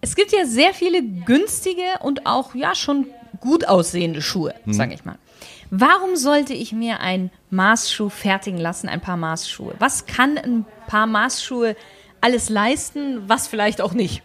Es 0.00 0.14
gibt 0.14 0.30
ja 0.32 0.44
sehr 0.46 0.72
viele 0.74 1.02
günstige 1.02 1.82
und 2.02 2.26
auch 2.26 2.54
ja 2.54 2.74
schon 2.76 3.06
gut 3.40 3.66
aussehende 3.66 4.22
Schuhe, 4.22 4.54
Hm. 4.64 4.72
sage 4.72 4.94
ich 4.94 5.04
mal. 5.04 5.16
Warum 5.70 6.14
sollte 6.14 6.52
ich 6.54 6.72
mir 6.72 7.00
ein 7.00 7.30
Maßschuh 7.50 8.08
fertigen 8.08 8.60
lassen, 8.60 8.88
ein 8.88 9.00
paar 9.00 9.16
Maßschuhe? 9.16 9.74
Was 9.80 10.06
kann 10.06 10.38
ein 10.38 10.64
paar 10.86 11.08
Maßschuhe 11.08 11.74
alles 12.20 12.48
leisten, 12.48 13.22
was 13.28 13.48
vielleicht 13.48 13.80
auch 13.80 13.92
nicht? 13.92 14.22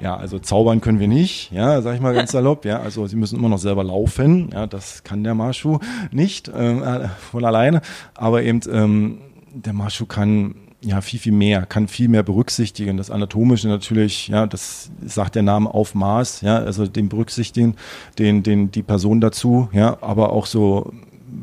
Ja, 0.00 0.16
also 0.16 0.38
zaubern 0.38 0.80
können 0.80 1.00
wir 1.00 1.08
nicht, 1.08 1.50
ja, 1.52 1.80
sag 1.80 1.94
ich 1.94 2.00
mal 2.00 2.14
ganz 2.14 2.32
salopp, 2.32 2.64
ja. 2.64 2.80
Also 2.80 3.06
sie 3.06 3.16
müssen 3.16 3.38
immer 3.38 3.48
noch 3.48 3.58
selber 3.58 3.84
laufen, 3.84 4.50
ja, 4.52 4.66
das 4.66 5.04
kann 5.04 5.24
der 5.24 5.34
Marschuh 5.34 5.78
nicht 6.10 6.50
ähm, 6.54 6.82
äh, 6.82 7.08
von 7.08 7.44
alleine. 7.44 7.80
Aber 8.14 8.42
eben 8.42 8.60
ähm, 8.70 9.18
der 9.54 9.72
Marschuh 9.72 10.06
kann 10.06 10.54
ja 10.82 11.00
viel, 11.00 11.18
viel 11.18 11.32
mehr, 11.32 11.66
kann 11.66 11.88
viel 11.88 12.08
mehr 12.08 12.22
berücksichtigen. 12.22 12.96
Das 12.96 13.10
Anatomische 13.10 13.68
natürlich, 13.68 14.28
ja, 14.28 14.46
das 14.46 14.90
sagt 15.04 15.34
der 15.34 15.42
Name 15.42 15.72
auf 15.72 15.94
Maß, 15.94 16.42
ja, 16.42 16.58
also 16.58 16.86
den 16.86 17.08
berücksichtigen, 17.08 17.76
den, 18.18 18.42
den, 18.42 18.70
die 18.70 18.82
Person 18.82 19.20
dazu, 19.20 19.68
ja, 19.72 19.98
aber 20.00 20.32
auch 20.32 20.46
so 20.46 20.92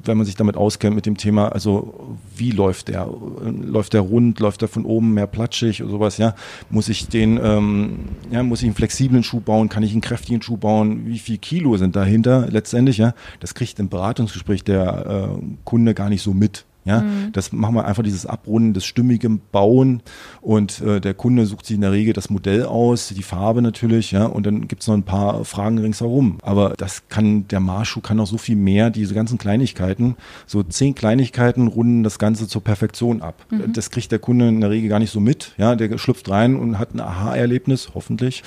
wenn 0.06 0.18
man 0.18 0.26
sich 0.26 0.36
damit 0.36 0.58
auskennt 0.58 0.96
mit 0.96 1.06
dem 1.06 1.18
Thema, 1.18 1.50
also 1.50 2.16
wie 2.36 2.52
läuft 2.52 2.90
der? 2.90 3.10
Läuft 3.44 3.94
der 3.94 4.02
rund, 4.02 4.40
läuft 4.40 4.62
der 4.62 4.68
von 4.68 4.86
oben 4.86 5.14
mehr 5.14 5.28
platschig 5.28 5.82
oder 5.82 5.92
sowas, 5.92 6.18
ja? 6.18 6.36
Muss 6.70 6.90
ich 6.90 7.08
den, 7.08 7.40
ähm, 7.44 8.00
ja, 8.32 8.44
muss 8.44 8.60
ich 8.60 8.66
einen 8.66 8.76
flexiblen 8.76 9.24
Schuh 9.24 9.40
bauen? 9.40 9.70
Kann 9.70 9.84
ich 9.84 9.92
einen 9.92 10.02
kräftigen 10.02 10.42
Schuh 10.42 10.58
bauen? 10.58 11.06
Wie 11.06 11.20
viel 11.20 11.38
Kilo 11.38 11.78
sind 11.78 11.96
dahinter 11.96 12.48
letztendlich, 12.50 12.98
ja? 12.98 13.14
Das 13.40 13.54
kriegt 13.54 13.80
im 13.80 13.90
Beratungsgespräch 13.90 14.64
der 14.64 15.38
äh, 15.40 15.44
Kunde 15.64 15.94
gar 15.94 16.10
nicht 16.10 16.22
so 16.22 16.34
mit. 16.34 16.66
Ja, 16.86 17.02
mhm. 17.02 17.32
das 17.32 17.54
machen 17.54 17.76
wir 17.76 17.86
einfach 17.86 18.04
dieses 18.04 18.26
Abrunden, 18.26 18.74
das 18.74 18.84
stimmige 18.84 19.30
Bauen 19.30 20.02
und 20.42 20.82
äh, 20.82 21.00
der 21.00 21.14
Kunde 21.14 21.46
sucht 21.46 21.66
sich 21.66 21.76
in 21.76 21.82
der 21.82 21.94
Regel 21.94 22.14
das 22.14 22.30
Modell 22.30 22.66
aus, 22.66 23.08
die 23.10 23.24
Farbe 23.24 23.62
natürlich, 23.62 24.12
ja, 24.12 24.26
und 24.26 24.46
dann 24.46 24.68
gibt's 24.68 24.88
noch 24.88 24.96
ein 24.96 25.04
paar 25.04 25.46
Fragen 25.46 25.78
ringsherum. 25.78 26.40
Aber 26.42 26.74
das 26.76 27.08
kann, 27.08 27.48
der 27.48 27.62
Marschuh 27.62 28.02
kann 28.02 28.18
noch 28.18 28.28
so 28.28 28.38
viel 28.38 28.58
mehr, 28.58 28.90
diese 28.90 29.14
ganzen 29.14 29.38
Kleinigkeiten, 29.38 30.16
so 30.46 30.62
zehn 30.62 30.94
Kleinigkeiten 30.94 31.68
runden 31.68 32.04
das 32.04 32.20
Ganze 32.20 32.48
zur 32.48 32.64
Perfektion 32.64 33.22
ab. 33.22 33.46
Mhm. 33.50 33.72
Das 33.72 33.90
kriegt 33.90 34.12
der 34.12 34.20
Kunde 34.20 34.50
in 34.50 34.60
der 34.60 34.70
Regel 34.70 34.90
gar 34.90 35.00
nicht 35.00 35.12
so 35.12 35.22
mit, 35.22 35.54
ja, 35.58 35.76
der 35.76 35.98
schlüpft 35.98 36.30
rein 36.30 36.58
und 36.58 36.80
hat 36.80 36.94
ein 36.94 37.00
Aha-Erlebnis, 37.00 37.92
hoffentlich. 37.94 38.44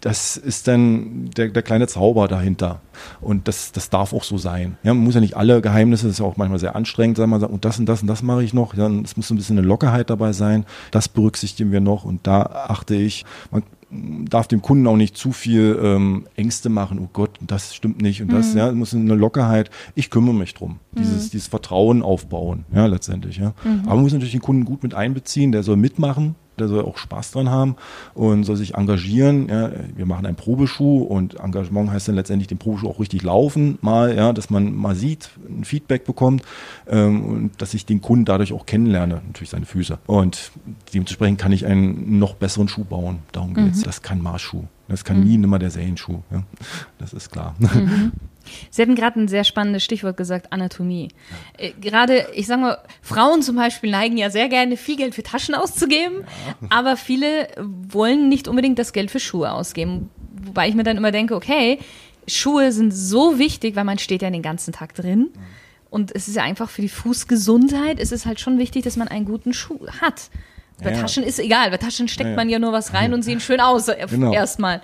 Das 0.00 0.36
ist 0.36 0.68
dann 0.68 1.30
der, 1.36 1.48
der 1.48 1.62
kleine 1.62 1.88
Zauber 1.88 2.28
dahinter. 2.28 2.80
Und 3.20 3.48
das, 3.48 3.72
das 3.72 3.90
darf 3.90 4.12
auch 4.12 4.24
so 4.24 4.38
sein. 4.38 4.76
Ja, 4.82 4.94
man 4.94 5.04
muss 5.04 5.14
ja 5.14 5.20
nicht 5.20 5.36
alle 5.36 5.60
Geheimnisse, 5.60 6.06
das 6.06 6.12
ist 6.12 6.18
ja 6.20 6.26
auch 6.26 6.36
manchmal 6.36 6.58
sehr 6.58 6.76
anstrengend, 6.76 7.16
sagen 7.16 7.30
wir, 7.30 7.50
und 7.50 7.64
das 7.64 7.79
und 7.80 7.86
das 7.86 8.02
und 8.02 8.06
das 8.06 8.22
mache 8.22 8.44
ich 8.44 8.54
noch. 8.54 8.74
Ja, 8.74 8.88
es 8.88 9.16
muss 9.16 9.30
ein 9.30 9.36
bisschen 9.36 9.58
eine 9.58 9.66
Lockerheit 9.66 10.10
dabei 10.10 10.32
sein. 10.32 10.64
Das 10.90 11.08
berücksichtigen 11.08 11.72
wir 11.72 11.80
noch 11.80 12.04
und 12.04 12.26
da 12.26 12.42
achte 12.42 12.94
ich, 12.94 13.24
man 13.50 13.62
darf 13.90 14.46
dem 14.46 14.62
Kunden 14.62 14.86
auch 14.86 14.96
nicht 14.96 15.16
zu 15.16 15.32
viel 15.32 15.78
ähm, 15.82 16.26
Ängste 16.36 16.68
machen. 16.68 17.00
Oh 17.00 17.08
Gott, 17.12 17.38
das 17.40 17.74
stimmt 17.74 18.00
nicht 18.00 18.22
und 18.22 18.32
das, 18.32 18.52
mhm. 18.52 18.58
ja, 18.58 18.72
muss 18.72 18.94
eine 18.94 19.14
Lockerheit. 19.14 19.70
Ich 19.94 20.10
kümmere 20.10 20.34
mich 20.34 20.54
drum. 20.54 20.78
Dieses, 20.92 21.26
mhm. 21.26 21.30
dieses 21.30 21.48
Vertrauen 21.48 22.02
aufbauen, 22.02 22.64
ja, 22.72 22.86
letztendlich, 22.86 23.38
ja. 23.38 23.52
Mhm. 23.64 23.80
Aber 23.84 23.94
man 23.94 24.02
muss 24.02 24.12
natürlich 24.12 24.32
den 24.32 24.42
Kunden 24.42 24.64
gut 24.64 24.82
mit 24.82 24.94
einbeziehen. 24.94 25.50
Der 25.50 25.62
soll 25.62 25.76
mitmachen 25.76 26.36
der 26.60 26.68
soll 26.68 26.84
auch 26.84 26.98
Spaß 26.98 27.32
dran 27.32 27.50
haben 27.50 27.76
und 28.14 28.44
soll 28.44 28.56
sich 28.56 28.74
engagieren. 28.74 29.48
Ja, 29.48 29.70
wir 29.94 30.06
machen 30.06 30.26
einen 30.26 30.36
Probeschuh 30.36 31.02
und 31.02 31.40
Engagement 31.40 31.90
heißt 31.90 32.08
dann 32.08 32.14
letztendlich 32.14 32.48
den 32.48 32.58
Probeschuh 32.58 32.88
auch 32.88 33.00
richtig 33.00 33.22
laufen, 33.22 33.78
mal, 33.82 34.14
ja, 34.16 34.32
dass 34.32 34.50
man 34.50 34.74
mal 34.74 34.94
sieht, 34.94 35.30
ein 35.48 35.64
Feedback 35.64 36.04
bekommt 36.04 36.42
ähm, 36.88 37.24
und 37.24 37.50
dass 37.62 37.74
ich 37.74 37.86
den 37.86 38.00
Kunden 38.00 38.24
dadurch 38.24 38.52
auch 38.52 38.66
kennenlerne, 38.66 39.22
natürlich 39.26 39.50
seine 39.50 39.66
Füße. 39.66 39.98
Und 40.06 40.52
dementsprechend 40.94 41.40
kann 41.40 41.52
ich 41.52 41.66
einen 41.66 42.18
noch 42.18 42.34
besseren 42.34 42.68
Schuh 42.68 42.84
bauen. 42.84 43.20
Darum 43.32 43.54
geht 43.54 43.72
es. 43.72 43.80
Mhm. 43.80 43.84
Das 43.84 44.02
kann 44.02 44.22
Marschschuh. 44.22 44.64
Das 44.88 45.04
kann 45.04 45.20
mhm. 45.20 45.24
nie 45.24 45.38
nimmer 45.38 45.58
der 45.58 45.70
Serienschuh. 45.70 46.20
Ja. 46.30 46.42
Das 46.98 47.12
ist 47.12 47.30
klar. 47.30 47.54
Mhm. 47.58 48.12
Sie 48.70 48.82
hatten 48.82 48.94
gerade 48.94 49.20
ein 49.20 49.28
sehr 49.28 49.44
spannendes 49.44 49.84
Stichwort 49.84 50.16
gesagt, 50.16 50.52
Anatomie. 50.52 51.08
Äh, 51.58 51.72
gerade, 51.80 52.28
ich 52.34 52.46
sage 52.46 52.60
mal, 52.60 52.78
Frauen 53.02 53.42
zum 53.42 53.56
Beispiel 53.56 53.90
neigen 53.90 54.16
ja 54.16 54.30
sehr 54.30 54.48
gerne, 54.48 54.76
viel 54.76 54.96
Geld 54.96 55.14
für 55.14 55.22
Taschen 55.22 55.54
auszugeben, 55.54 56.24
ja. 56.46 56.68
aber 56.70 56.96
viele 56.96 57.48
wollen 57.58 58.28
nicht 58.28 58.48
unbedingt 58.48 58.78
das 58.78 58.92
Geld 58.92 59.10
für 59.10 59.20
Schuhe 59.20 59.52
ausgeben. 59.52 60.10
Wobei 60.32 60.68
ich 60.68 60.74
mir 60.74 60.84
dann 60.84 60.96
immer 60.96 61.12
denke, 61.12 61.34
okay, 61.34 61.78
Schuhe 62.26 62.72
sind 62.72 62.92
so 62.92 63.38
wichtig, 63.38 63.76
weil 63.76 63.84
man 63.84 63.98
steht 63.98 64.22
ja 64.22 64.30
den 64.30 64.42
ganzen 64.42 64.72
Tag 64.72 64.94
drin. 64.94 65.30
Und 65.90 66.14
es 66.14 66.28
ist 66.28 66.36
ja 66.36 66.44
einfach 66.44 66.70
für 66.70 66.82
die 66.82 66.88
Fußgesundheit, 66.88 67.98
es 67.98 68.12
ist 68.12 68.24
halt 68.24 68.38
schon 68.38 68.58
wichtig, 68.58 68.84
dass 68.84 68.96
man 68.96 69.08
einen 69.08 69.24
guten 69.24 69.52
Schuh 69.52 69.88
hat. 70.00 70.30
Bei 70.82 70.92
ja. 70.92 71.00
Taschen 71.00 71.22
ist 71.22 71.38
egal, 71.38 71.70
bei 71.70 71.76
Taschen 71.76 72.08
steckt 72.08 72.30
ja, 72.30 72.36
man 72.36 72.48
ja 72.48 72.58
nur 72.58 72.72
was 72.72 72.94
rein 72.94 73.12
und 73.14 73.22
sehen 73.22 73.40
schön 73.40 73.60
aus 73.60 73.90
genau. 74.08 74.32
erstmal. 74.32 74.80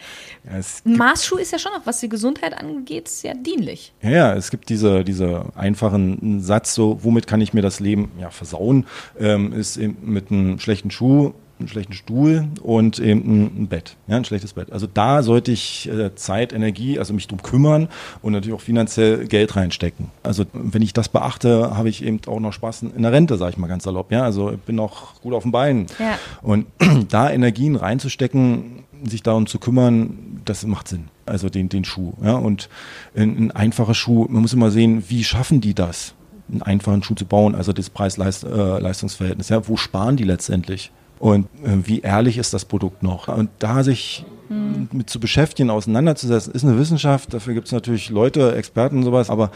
Ein 0.49 0.97
Maßschuh 0.97 1.37
ist 1.38 1.53
ja 1.53 1.59
schon 1.59 1.73
auch, 1.73 1.85
was 1.85 2.00
die 2.00 2.09
Gesundheit 2.09 2.57
angeht, 2.59 3.09
sehr 3.09 3.35
dienlich. 3.35 3.93
Ja, 4.03 4.11
ja, 4.11 4.35
es 4.35 4.50
gibt 4.50 4.69
diese, 4.69 5.05
diese 5.05 5.47
einfachen 5.55 6.41
Satz, 6.41 6.75
so, 6.75 6.99
womit 7.03 7.26
kann 7.26 7.41
ich 7.41 7.53
mir 7.53 7.62
das 7.62 7.81
Leben 7.81 8.12
ja, 8.21 8.31
versauen, 8.31 8.87
ähm, 9.19 9.53
ist 9.53 9.79
mit 9.79 10.31
einem 10.31 10.59
schlechten 10.59 10.91
Schuh 10.91 11.35
einen 11.59 11.69
schlechten 11.69 11.95
Stuhl 11.95 12.49
und 12.63 12.99
eben 12.99 13.63
ein 13.63 13.69
Bett, 13.69 13.97
ja, 14.07 14.17
ein 14.17 14.25
schlechtes 14.25 14.53
Bett. 14.53 14.73
Also 14.73 14.87
da 14.87 15.23
sollte 15.23 15.53
ich 15.53 15.89
äh, 15.89 16.15
Zeit, 16.15 16.53
Energie, 16.53 16.99
also 16.99 17.15
mich 17.15 17.29
drum 17.29 17.43
kümmern 17.43 17.89
und 18.23 18.33
natürlich 18.33 18.55
auch 18.55 18.61
finanziell 18.61 19.27
Geld 19.27 19.57
reinstecken. 19.57 20.11
Also 20.23 20.45
wenn 20.53 20.83
ich 20.83 20.93
das 20.93 21.09
beachte, 21.09 21.77
habe 21.77 21.89
ich 21.89 22.05
eben 22.05 22.21
auch 22.27 22.41
noch 22.41 22.53
Spaß 22.53 22.83
in 22.83 23.03
der 23.03 23.13
Rente, 23.13 23.39
sage 23.39 23.53
ich 23.53 23.59
mal 23.59 23.69
ganz 23.69 23.85
salopp. 23.85 24.13
Ja, 24.13 24.23
also 24.23 24.53
ich 24.53 24.61
bin 24.61 24.77
noch 24.77 25.21
gut 25.23 25.33
auf 25.33 25.45
den 25.45 25.53
Beinen. 25.53 25.87
Ja. 25.99 26.19
Und 26.43 26.67
da 27.09 27.31
Energien 27.31 27.77
reinzustecken, 27.77 28.85
sich 29.05 29.23
darum 29.23 29.47
zu 29.47 29.59
kümmern, 29.59 30.41
das 30.45 30.67
macht 30.67 30.89
Sinn. 30.89 31.09
Also 31.25 31.49
den, 31.49 31.69
den 31.69 31.85
Schuh. 31.85 32.13
Ja, 32.23 32.35
und 32.37 32.69
ein, 33.15 33.37
ein 33.37 33.51
einfacher 33.51 33.95
Schuh, 33.95 34.27
man 34.29 34.43
muss 34.43 34.53
immer 34.53 34.71
sehen, 34.71 35.05
wie 35.09 35.25
schaffen 35.25 35.61
die 35.61 35.75
das? 35.75 36.15
einen 36.49 36.63
einfachen 36.63 37.03
Schuh 37.03 37.15
zu 37.15 37.25
bauen, 37.25 37.57
also 37.57 37.73
das 37.73 37.91
Preis-Leistungsverhältnis. 37.91 39.51
Äh, 39.51 39.55
ja, 39.55 39.69
wo 39.69 39.77
sparen 39.77 40.17
die 40.17 40.23
letztendlich? 40.23 40.93
Und 41.18 41.46
äh, 41.64 41.76
wie 41.85 42.00
ehrlich 42.00 42.38
ist 42.38 42.52
das 42.52 42.64
Produkt 42.64 43.02
noch? 43.02 43.28
Und 43.28 43.49
da 43.58 43.82
sich 43.82 44.25
hm. 44.49 44.88
mit 44.92 45.08
zu 45.08 45.18
beschäftigen, 45.18 45.70
auseinanderzusetzen, 45.70 46.52
ist 46.52 46.64
eine 46.64 46.78
Wissenschaft. 46.78 47.32
Dafür 47.32 47.54
gibt 47.54 47.66
es 47.66 47.73
natürlich 47.73 48.11
Leute, 48.11 48.54
Experten 48.54 48.99
und 48.99 49.04
sowas, 49.04 49.30
aber 49.30 49.50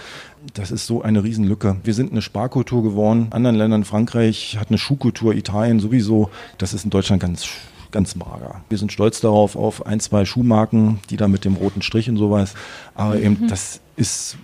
das 0.55 0.71
ist 0.71 0.87
so 0.87 1.03
eine 1.03 1.23
Riesenlücke. 1.23 1.77
Wir 1.85 1.95
sind 1.95 2.13
eine 2.13 2.23
Sparkultur 2.23 2.83
geworden. 2.83 3.27
In 3.27 3.33
anderen 3.33 3.57
Ländern, 3.57 3.85
Frankreich 3.85 4.57
hat 4.59 4.69
eine 4.69 4.79
Schuhkultur, 4.79 5.35
Italien 5.35 5.81
sowieso. 5.81 6.31
Das 6.59 6.75
ist 6.75 6.85
in 6.85 6.91
Deutschland 6.91 7.23
ganz 7.23 7.49
ganz 7.91 8.15
mager. 8.15 8.61
Wir 8.69 8.79
sind 8.79 8.93
stolz 8.93 9.21
darauf, 9.21 9.57
auf 9.57 9.87
ein, 9.87 9.99
zwei 9.99 10.25
Schuhmarken, 10.25 11.01
die 11.11 11.17
da 11.17 11.27
mit 11.27 11.45
dem 11.45 11.55
roten 11.55 11.83
Strich 11.83 12.09
und 12.09 12.17
sowas. 12.17 12.55
Aber 12.95 13.17
mhm. 13.17 13.23
eben, 13.25 13.49
das 13.49 13.81
ist, 13.97 14.39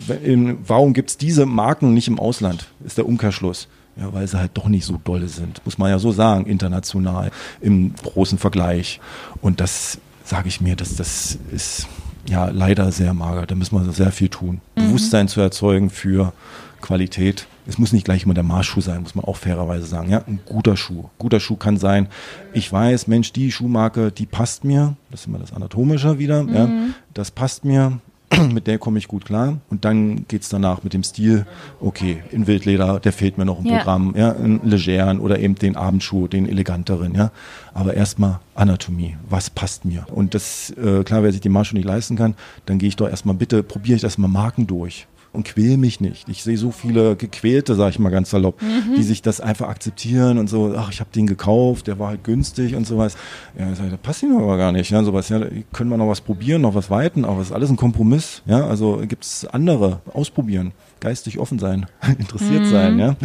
warum 0.66 0.92
gibt 0.92 1.11
es 1.11 1.16
diese 1.16 1.46
Marken 1.46 1.94
nicht 1.94 2.08
im 2.08 2.18
Ausland? 2.18 2.66
Ist 2.85 2.99
der 2.99 3.06
Umkehrschluss. 3.06 3.68
Ja, 3.99 4.12
weil 4.12 4.26
sie 4.26 4.38
halt 4.38 4.50
doch 4.55 4.69
nicht 4.69 4.85
so 4.85 5.00
dolle 5.03 5.29
sind, 5.29 5.62
muss 5.65 5.79
man 5.79 5.88
ja 5.88 5.99
so 5.99 6.12
sagen, 6.12 6.45
international 6.45 7.31
im 7.62 7.95
großen 7.95 8.37
Vergleich. 8.38 9.00
Und 9.41 9.61
das 9.61 9.99
sage 10.23 10.49
ich 10.49 10.61
mir, 10.61 10.76
dass 10.76 10.97
das 10.97 11.38
ist 11.50 11.87
ja 12.29 12.47
leider 12.47 12.93
sehr 12.93 13.15
mager. 13.15 13.47
Da 13.47 13.55
müssen 13.55 13.75
wir 13.75 13.93
sehr 13.93 14.12
viel 14.12 14.29
tun. 14.29 14.61
Mhm. 14.75 14.88
Bewusstsein 14.88 15.29
zu 15.29 15.41
erzeugen 15.41 15.91
für 15.91 16.33
Qualität. 16.81 17.47
Es 17.67 17.79
muss 17.79 17.93
nicht 17.93 18.05
gleich 18.05 18.25
immer 18.25 18.35
der 18.35 18.45
Marschschuh 18.45 18.81
sein, 18.81 19.03
muss 19.03 19.15
man 19.15 19.25
auch 19.25 19.37
fairerweise 19.37 19.87
sagen. 19.87 20.11
Ja, 20.11 20.23
ein 20.26 20.41
guter 20.45 20.76
Schuh. 20.76 21.09
Guter 21.19 21.41
Schuh 21.41 21.57
kann 21.57 21.79
sein. 21.79 22.09
Ich 22.53 22.71
weiß, 22.71 23.07
Mensch, 23.09 23.33
die 23.33 23.50
Schuhmarke, 23.50 24.12
die 24.12 24.26
passt 24.26 24.65
mir. 24.65 24.97
Das 25.11 25.21
ist 25.21 25.26
immer 25.26 25.38
das 25.38 25.53
Anatomische 25.53 26.19
wieder. 26.19 26.43
Mhm. 26.43 26.55
Ja, 26.55 26.69
das 27.15 27.31
passt 27.31 27.65
mir. 27.65 27.99
mit 28.52 28.66
der 28.66 28.78
komme 28.78 28.99
ich 28.99 29.09
gut 29.09 29.25
klar. 29.25 29.59
Und 29.71 29.85
dann 29.85 30.26
geht 30.28 30.43
es 30.43 30.49
danach 30.49 30.83
mit 30.83 30.93
dem 30.93 31.02
Stil, 31.02 31.47
okay, 31.81 32.23
in 32.31 32.47
Wildleder, 32.47 33.00
der 33.00 33.12
fehlt 33.12 33.38
mir 33.38 33.45
noch 33.45 33.61
im 33.61 33.66
ja. 33.66 33.78
Programm, 33.78 34.14
ja, 34.16 34.33
in 34.33 34.61
legeren 34.64 35.21
oder 35.21 35.38
eben 35.38 35.55
den 35.55 35.76
Abendschuh, 35.76 36.28
den 36.28 36.49
eleganteren, 36.49 37.14
ja. 37.14 37.31
Aber 37.75 37.95
erstmal 37.95 38.40
Anatomie, 38.55 39.16
was 39.28 39.50
passt 39.50 39.85
mir? 39.85 40.07
Und 40.11 40.35
das, 40.35 40.71
äh, 40.71 41.05
klar, 41.05 41.23
wer 41.23 41.33
sich 41.33 41.40
die 41.40 41.49
Marsch 41.49 41.73
nicht 41.73 41.85
leisten 41.85 42.16
kann, 42.16 42.35
dann 42.66 42.78
gehe 42.78 42.88
ich 42.88 42.97
doch 42.97 43.09
erstmal 43.09 43.35
bitte, 43.35 43.62
probiere 43.62 43.97
ich 43.97 44.02
das 44.02 44.19
mal 44.19 44.28
Marken 44.28 44.66
durch 44.66 45.07
und 45.37 45.45
quäl 45.45 45.76
mich 45.76 46.00
nicht. 46.00 46.28
Ich 46.28 46.43
sehe 46.43 46.57
so 46.57 46.71
viele 46.71 47.14
Gequälte, 47.14 47.75
sag 47.75 47.90
ich 47.90 47.99
mal 47.99 48.11
ganz 48.11 48.31
salopp, 48.31 48.61
mhm. 48.62 48.95
die 48.97 49.02
sich 49.02 49.23
das 49.23 49.40
einfach 49.40 49.69
akzeptieren 49.69 50.38
und 50.38 50.49
so, 50.49 50.75
ach, 50.76 50.90
ich 50.90 51.00
habe 51.00 51.11
den 51.14 51.26
gekauft, 51.26 51.87
der 51.87 51.99
war 51.99 52.09
halt 52.09 52.25
günstig 52.25 52.75
und 52.75 52.87
sowas. 52.87 53.16
Ja, 53.59 53.71
ich 53.71 53.78
sag, 53.78 53.90
das 53.90 54.00
passt 54.00 54.23
ihm 54.23 54.37
aber 54.37 54.57
gar 54.57 54.73
nicht. 54.73 54.90
Ja, 54.90 55.05
sowas, 55.05 55.28
ja, 55.28 55.40
können 55.73 55.90
wir 55.90 55.97
noch 55.97 56.09
was 56.09 56.21
probieren, 56.21 56.62
noch 56.62 56.75
was 56.75 56.90
weiten, 56.90 57.25
aber 57.25 57.40
es 57.40 57.49
ist 57.49 57.52
alles 57.52 57.71
ein 57.71 57.76
Kompromiss. 57.76 58.43
Ja, 58.47 58.66
also 58.66 59.02
gibt 59.07 59.25
es 59.25 59.47
andere, 59.47 60.00
ausprobieren, 60.12 60.73
geistig 61.00 61.38
offen 61.38 61.59
sein, 61.59 61.87
interessiert 62.19 62.62
mhm. 62.62 62.71
sein. 62.71 62.99
Ja. 62.99 63.16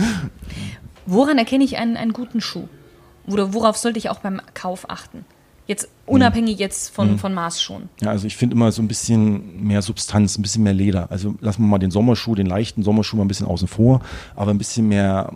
Woran 1.05 1.37
erkenne 1.37 1.63
ich 1.63 1.77
einen, 1.77 1.97
einen 1.97 2.13
guten 2.13 2.41
Schuh? 2.41 2.67
Oder 3.27 3.53
worauf 3.53 3.77
sollte 3.77 3.99
ich 3.99 4.09
auch 4.09 4.19
beim 4.19 4.41
Kauf 4.53 4.89
achten? 4.89 5.25
Jetzt 5.71 5.87
unabhängig 6.05 6.59
jetzt 6.59 6.93
von, 6.93 7.11
mhm. 7.11 7.17
von 7.17 7.33
Maßschuhen. 7.33 7.87
Ja, 8.01 8.09
also 8.09 8.27
ich 8.27 8.35
finde 8.35 8.57
immer 8.57 8.73
so 8.73 8.81
ein 8.81 8.89
bisschen 8.89 9.65
mehr 9.65 9.81
Substanz, 9.81 10.37
ein 10.37 10.41
bisschen 10.41 10.63
mehr 10.63 10.73
Leder. 10.73 11.09
Also 11.09 11.35
lassen 11.39 11.61
wir 11.61 11.67
mal 11.67 11.79
den 11.79 11.91
Sommerschuh, 11.91 12.35
den 12.35 12.45
leichten 12.45 12.83
Sommerschuh 12.83 13.15
mal 13.15 13.23
ein 13.23 13.29
bisschen 13.29 13.47
außen 13.47 13.69
vor, 13.69 14.01
aber 14.35 14.51
ein 14.51 14.57
bisschen 14.57 14.89
mehr 14.89 15.31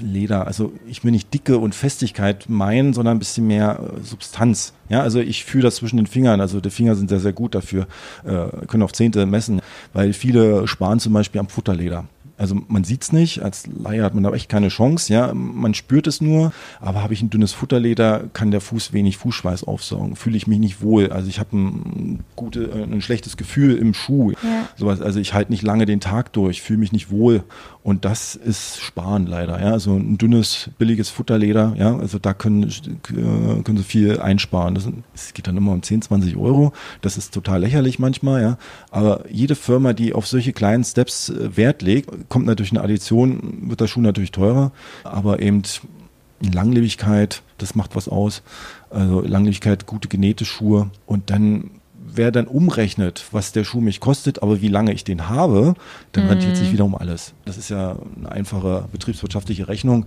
Leder. 0.00 0.48
Also 0.48 0.72
ich 0.88 1.04
will 1.04 1.12
nicht 1.12 1.32
Dicke 1.32 1.58
und 1.58 1.76
Festigkeit 1.76 2.48
meinen, 2.48 2.92
sondern 2.92 3.18
ein 3.18 3.18
bisschen 3.20 3.46
mehr 3.46 3.78
äh, 3.78 4.02
Substanz. 4.02 4.72
Ja, 4.88 5.02
also 5.02 5.20
ich 5.20 5.44
fühle 5.44 5.62
das 5.62 5.76
zwischen 5.76 5.98
den 5.98 6.08
Fingern. 6.08 6.40
Also 6.40 6.60
die 6.60 6.70
Finger 6.70 6.96
sind 6.96 7.08
sehr, 7.08 7.20
sehr 7.20 7.32
gut 7.32 7.54
dafür, 7.54 7.86
äh, 8.24 8.66
können 8.66 8.82
auf 8.82 8.92
Zehnte 8.92 9.26
messen, 9.26 9.60
weil 9.92 10.12
viele 10.12 10.66
sparen 10.66 10.98
zum 10.98 11.12
Beispiel 11.12 11.38
am 11.40 11.48
Futterleder. 11.48 12.04
Also 12.38 12.56
man 12.68 12.84
sieht 12.84 13.02
es 13.02 13.12
nicht, 13.12 13.42
als 13.42 13.66
Laie 13.66 14.04
hat 14.04 14.14
man 14.14 14.22
da 14.22 14.32
echt 14.32 14.48
keine 14.48 14.68
Chance, 14.68 15.12
ja, 15.12 15.34
man 15.34 15.74
spürt 15.74 16.06
es 16.06 16.20
nur, 16.20 16.52
aber 16.80 17.02
habe 17.02 17.12
ich 17.12 17.20
ein 17.20 17.30
dünnes 17.30 17.52
Futterleder, 17.52 18.24
kann 18.32 18.52
der 18.52 18.60
Fuß 18.60 18.92
wenig 18.92 19.16
Fußschweiß 19.16 19.64
aufsaugen, 19.64 20.14
fühle 20.14 20.36
ich 20.36 20.46
mich 20.46 20.60
nicht 20.60 20.80
wohl, 20.80 21.10
also 21.10 21.28
ich 21.28 21.40
habe 21.40 21.56
ein, 21.56 22.20
gute, 22.36 22.64
äh, 22.64 22.84
ein 22.84 23.02
schlechtes 23.02 23.36
Gefühl 23.36 23.76
im 23.76 23.92
Schuh, 23.92 24.30
ja. 24.30 24.68
sowas, 24.76 25.00
also 25.00 25.18
ich 25.18 25.34
halte 25.34 25.50
nicht 25.50 25.62
lange 25.62 25.84
den 25.84 25.98
Tag 25.98 26.32
durch, 26.32 26.62
fühle 26.62 26.78
mich 26.78 26.92
nicht 26.92 27.10
wohl. 27.10 27.42
Und 27.82 28.04
das 28.04 28.34
ist 28.34 28.80
Sparen 28.80 29.26
leider, 29.26 29.60
ja, 29.60 29.72
also 29.72 29.94
ein 29.94 30.18
dünnes, 30.18 30.70
billiges 30.78 31.08
Futterleder, 31.08 31.74
ja, 31.78 31.96
also 31.96 32.18
da 32.18 32.34
können, 32.34 32.64
äh, 32.64 33.62
können 33.62 33.78
sie 33.78 33.82
viel 33.82 34.20
einsparen, 34.20 34.74
das, 34.74 34.88
das 35.12 35.32
geht 35.32 35.46
dann 35.46 35.56
immer 35.56 35.72
um 35.72 35.82
10, 35.82 36.02
20 36.02 36.36
Euro, 36.36 36.72
das 37.00 37.16
ist 37.16 37.32
total 37.32 37.60
lächerlich 37.60 37.98
manchmal, 37.98 38.42
ja, 38.42 38.58
aber 38.90 39.24
jede 39.30 39.54
Firma, 39.54 39.92
die 39.94 40.12
auf 40.12 40.26
solche 40.26 40.52
kleinen 40.52 40.84
Steps 40.84 41.30
äh, 41.30 41.56
Wert 41.56 41.80
legt, 41.80 42.27
kommt 42.28 42.46
natürlich 42.46 42.72
eine 42.72 42.82
Addition, 42.82 43.68
wird 43.68 43.80
der 43.80 43.86
Schuh 43.86 44.00
natürlich 44.00 44.32
teurer, 44.32 44.72
aber 45.04 45.40
eben 45.40 45.62
Langlebigkeit, 46.40 47.42
das 47.58 47.74
macht 47.74 47.96
was 47.96 48.08
aus. 48.08 48.42
Also 48.90 49.20
Langlebigkeit, 49.20 49.86
gute 49.86 50.08
genähte 50.08 50.44
Schuhe 50.44 50.90
und 51.06 51.30
dann 51.30 51.70
wer 52.10 52.30
dann 52.30 52.46
umrechnet, 52.46 53.26
was 53.32 53.52
der 53.52 53.64
Schuh 53.64 53.80
mich 53.80 54.00
kostet, 54.00 54.42
aber 54.42 54.60
wie 54.60 54.68
lange 54.68 54.92
ich 54.92 55.04
den 55.04 55.28
habe, 55.28 55.74
dann 56.12 56.24
mhm. 56.24 56.30
rentiert 56.30 56.56
sich 56.56 56.72
wiederum 56.72 56.94
alles. 56.94 57.34
Das 57.44 57.58
ist 57.58 57.68
ja 57.68 57.96
eine 58.16 58.32
einfache 58.32 58.88
betriebswirtschaftliche 58.92 59.68
Rechnung 59.68 60.06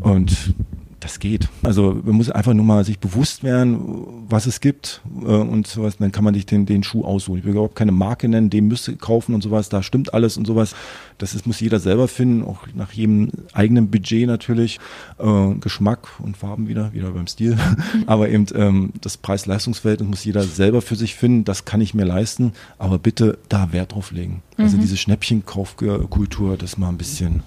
und 0.00 0.54
das 1.00 1.18
geht. 1.18 1.48
Also 1.62 2.00
man 2.04 2.14
muss 2.14 2.30
einfach 2.30 2.52
nur 2.52 2.64
mal 2.64 2.84
sich 2.84 2.98
bewusst 2.98 3.42
werden, 3.42 3.80
was 4.28 4.46
es 4.46 4.60
gibt 4.60 5.00
äh, 5.22 5.24
und 5.24 5.66
sowas. 5.66 5.96
Dann 5.98 6.12
kann 6.12 6.24
man 6.24 6.34
sich 6.34 6.46
den, 6.46 6.66
den 6.66 6.82
Schuh 6.82 7.04
aussuchen. 7.04 7.38
Ich 7.38 7.44
will 7.44 7.52
überhaupt 7.52 7.74
keine 7.74 7.92
Marke 7.92 8.28
nennen, 8.28 8.50
den 8.50 8.68
müsste 8.68 8.96
kaufen 8.96 9.34
und 9.34 9.42
sowas. 9.42 9.70
Da 9.70 9.82
stimmt 9.82 10.12
alles 10.14 10.36
und 10.36 10.46
sowas. 10.46 10.74
Das 11.18 11.34
ist, 11.34 11.46
muss 11.46 11.60
jeder 11.60 11.80
selber 11.80 12.06
finden, 12.06 12.44
auch 12.44 12.66
nach 12.74 12.92
jedem 12.92 13.30
eigenen 13.52 13.90
Budget 13.90 14.26
natürlich. 14.26 14.78
Äh, 15.18 15.54
Geschmack 15.60 16.08
und 16.20 16.36
Farben 16.36 16.68
wieder, 16.68 16.92
wieder 16.92 17.10
beim 17.10 17.26
Stil. 17.26 17.58
Aber 18.06 18.28
eben 18.28 18.46
ähm, 18.54 18.92
das 19.00 19.16
Preis-Leistungsverhältnis 19.16 20.08
muss 20.08 20.24
jeder 20.24 20.42
selber 20.42 20.82
für 20.82 20.96
sich 20.96 21.14
finden. 21.14 21.44
Das 21.44 21.64
kann 21.64 21.80
ich 21.80 21.94
mir 21.94 22.04
leisten. 22.04 22.52
Aber 22.78 22.98
bitte 22.98 23.38
da 23.48 23.72
Wert 23.72 23.92
drauf 23.92 24.12
legen. 24.12 24.42
Also 24.58 24.76
mhm. 24.76 24.82
diese 24.82 24.96
Schnäppchenkaufkultur, 24.96 26.56
das 26.56 26.76
mal 26.76 26.88
ein 26.88 26.98
bisschen, 26.98 27.42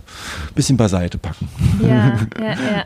bisschen 0.55 0.77
beiseite 0.77 1.17
packen. 1.17 1.47
Ja, 1.79 2.17
ja, 2.39 2.53
ja. 2.53 2.71
ja. 2.71 2.85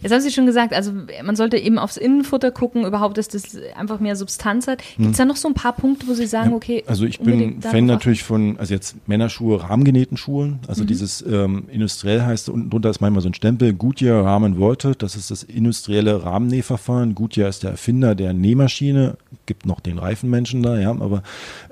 Jetzt 0.00 0.12
haben 0.12 0.20
Sie 0.20 0.30
schon 0.30 0.46
gesagt, 0.46 0.72
also 0.72 0.92
man 1.22 1.36
sollte 1.36 1.56
eben 1.56 1.78
aufs 1.78 1.96
Innenfutter 1.96 2.50
gucken, 2.50 2.84
überhaupt, 2.84 3.18
dass 3.18 3.28
das 3.28 3.56
einfach 3.76 4.00
mehr 4.00 4.16
Substanz 4.16 4.66
hat. 4.66 4.78
Gibt 4.96 5.00
es 5.00 5.06
hm. 5.06 5.12
da 5.16 5.24
noch 5.24 5.36
so 5.36 5.48
ein 5.48 5.54
paar 5.54 5.72
Punkte, 5.72 6.06
wo 6.08 6.14
Sie 6.14 6.26
sagen, 6.26 6.50
ja, 6.50 6.56
okay. 6.56 6.84
Also 6.86 7.04
ich 7.04 7.20
bin 7.20 7.60
Fan 7.60 7.86
natürlich 7.86 8.22
von, 8.22 8.58
also 8.58 8.74
jetzt 8.74 8.96
Männerschuhe, 9.06 9.62
rahmengenähten 9.62 10.16
Schuhen. 10.16 10.60
Also 10.66 10.82
mhm. 10.82 10.88
dieses 10.88 11.22
ähm, 11.22 11.64
industriell 11.70 12.22
heißt, 12.22 12.48
unten 12.48 12.70
drunter 12.70 12.90
ist 12.90 13.00
manchmal 13.00 13.22
so 13.22 13.28
ein 13.28 13.34
Stempel, 13.34 13.72
Goodyear 13.72 14.24
Rahmen 14.24 14.58
Worte, 14.58 14.92
das 14.96 15.16
ist 15.16 15.30
das 15.30 15.42
industrielle 15.42 16.24
Rahmennähverfahren. 16.24 17.14
Goodyear 17.14 17.48
ist 17.48 17.62
der 17.62 17.72
Erfinder 17.72 18.14
der 18.14 18.32
Nähmaschine, 18.32 19.16
gibt 19.46 19.66
noch 19.66 19.80
den 19.80 19.98
Reifenmenschen 19.98 20.62
da, 20.62 20.78
ja, 20.78 20.90
aber 20.90 21.22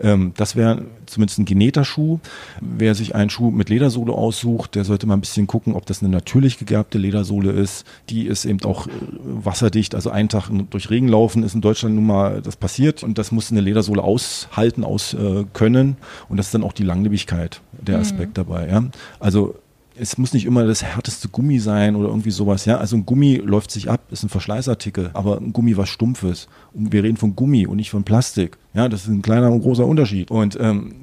ähm, 0.01 0.33
das 0.37 0.57
wäre 0.57 0.85
zumindest 1.07 1.39
ein 1.39 1.45
genähter 1.45 1.85
Schuh. 1.85 2.19
Wer 2.61 2.95
sich 2.95 3.15
einen 3.15 3.31
Schuh 3.31 3.51
mit 3.51 3.69
Ledersohle 3.69 4.13
aussucht, 4.13 4.75
der 4.75 4.85
sollte 4.85 5.07
mal 5.07 5.15
ein 5.15 5.21
bisschen 5.21 5.47
gucken, 5.47 5.75
ob 5.75 5.87
das 5.87 6.03
eine 6.03 6.11
natürlich 6.11 6.59
gegerbte 6.59 6.99
Ledersohle 6.99 7.53
ist, 7.53 7.87
die 8.11 8.18
die 8.19 8.27
ist 8.27 8.45
eben 8.45 8.63
auch 8.65 8.87
äh, 8.87 8.91
wasserdicht. 9.23 9.95
Also 9.95 10.11
einen 10.11 10.29
Tag 10.29 10.51
durch 10.71 10.91
Regen 10.91 11.09
laufen 11.09 11.43
ist 11.43 11.55
in 11.55 11.61
Deutschland 11.61 11.95
nun 11.95 12.07
mal 12.07 12.43
das 12.43 12.57
passiert 12.57 13.03
und 13.03 13.19
das 13.19 13.33
muss 13.33 13.51
eine 13.51 13.61
Ledersohle 13.61 14.03
aushalten, 14.03 14.85
aus 14.85 15.15
äh, 15.15 15.45
können 15.53 15.97
und 16.29 16.37
das 16.37 16.47
ist 16.47 16.55
dann 16.55 16.65
auch 16.65 16.73
die 16.73 16.83
Langlebigkeit 16.83 17.61
der 17.73 17.97
mhm. 17.97 18.03
Aspekt 18.03 18.31
mhm. 18.31 18.35
dabei. 18.35 18.69
Ja? 18.69 18.85
Also 19.21 19.55
es 20.01 20.17
muss 20.17 20.33
nicht 20.33 20.47
immer 20.47 20.65
das 20.65 20.83
härteste 20.83 21.29
Gummi 21.29 21.59
sein 21.59 21.97
oder 21.97 22.09
irgendwie 22.09 22.31
sowas, 22.31 22.65
ja. 22.67 22.79
Also 22.79 22.97
ein 22.97 23.05
Gummi 23.05 23.37
läuft 23.37 23.73
sich 23.73 23.91
ab, 23.91 24.01
ist 24.13 24.23
ein 24.23 24.29
Verschleißartikel, 24.29 25.11
aber 25.13 25.39
ein 25.39 25.53
Gummi 25.53 25.77
was 25.77 25.89
Stumpfes. 25.89 26.47
Und 26.73 26.93
wir 26.93 27.03
reden 27.03 27.17
von 27.17 27.35
Gummi 27.35 27.67
und 27.67 27.79
nicht 27.79 27.91
von 27.91 28.05
Plastik. 28.05 28.59
Ja, 28.75 28.89
das 28.89 29.03
ist 29.03 29.09
ein 29.09 29.23
kleiner 29.23 29.51
und 29.51 29.61
großer 29.61 29.85
Unterschied. 29.85 30.31
Und 30.31 30.57
ähm, 30.61 30.95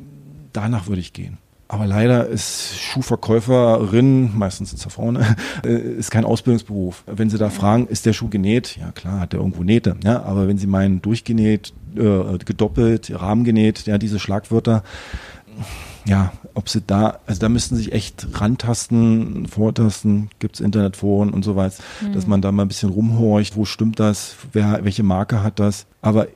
danach 0.54 0.88
würde 0.88 1.02
ich 1.02 1.12
gehen. 1.12 1.38
Aber 1.68 1.88
leider 1.88 2.28
ist 2.28 2.78
Schuhverkäuferin, 2.80 4.38
meistens 4.38 4.70
sind 4.70 4.78
es 4.78 4.84
ja 4.84 4.92
Frauen, 4.92 5.18
ist 5.64 6.12
kein 6.12 6.24
Ausbildungsberuf. 6.24 7.04
Wenn 7.08 7.30
Sie 7.30 7.40
da 7.40 7.50
fragen, 7.50 7.88
ist 7.88 8.06
der 8.06 8.14
Schuh 8.14 8.30
genäht? 8.30 8.78
Ja 8.80 8.92
klar, 8.92 9.20
hat 9.22 9.34
der 9.34 9.40
irgendwo 9.40 9.64
Nähte. 9.64 9.96
Ja, 10.04 10.24
aber 10.24 10.48
wenn 10.48 10.60
Sie 10.60 10.68
meinen, 10.68 11.02
durchgenäht, 11.02 11.74
äh, 11.96 12.38
gedoppelt, 12.38 13.12
Rahmen 13.20 13.44
genäht, 13.44 13.88
ja, 13.88 13.98
diese 13.98 14.20
Schlagwörter, 14.20 14.84
ja, 16.06 16.34
ob 16.54 16.70
sie 16.70 16.82
da, 16.82 17.20
also 17.26 17.42
da 17.42 17.50
müssten 17.50 17.76
sich 17.76 17.92
echt 17.92 18.28
rantasten, 18.34 19.48
vortasten, 19.48 20.30
gibt 20.40 20.56
es 20.56 20.62
Internetforen 20.62 21.32
und 21.32 21.44
so 21.44 21.56
weiter, 21.56 21.82
mhm. 22.02 22.14
dass 22.14 22.28
man 22.28 22.42
da 22.42 22.52
mal 22.52 22.64
ein 22.64 22.68
bisschen 22.68 22.90
rumhorcht, 22.90 23.56
wo 23.56 23.66
stimmt 23.66 24.00
das, 24.00 24.36
wer, 24.54 24.84
welche 24.84 25.04
Marke 25.04 25.42
hat 25.42 25.60
das. 25.60 25.88
Aber 26.02 26.28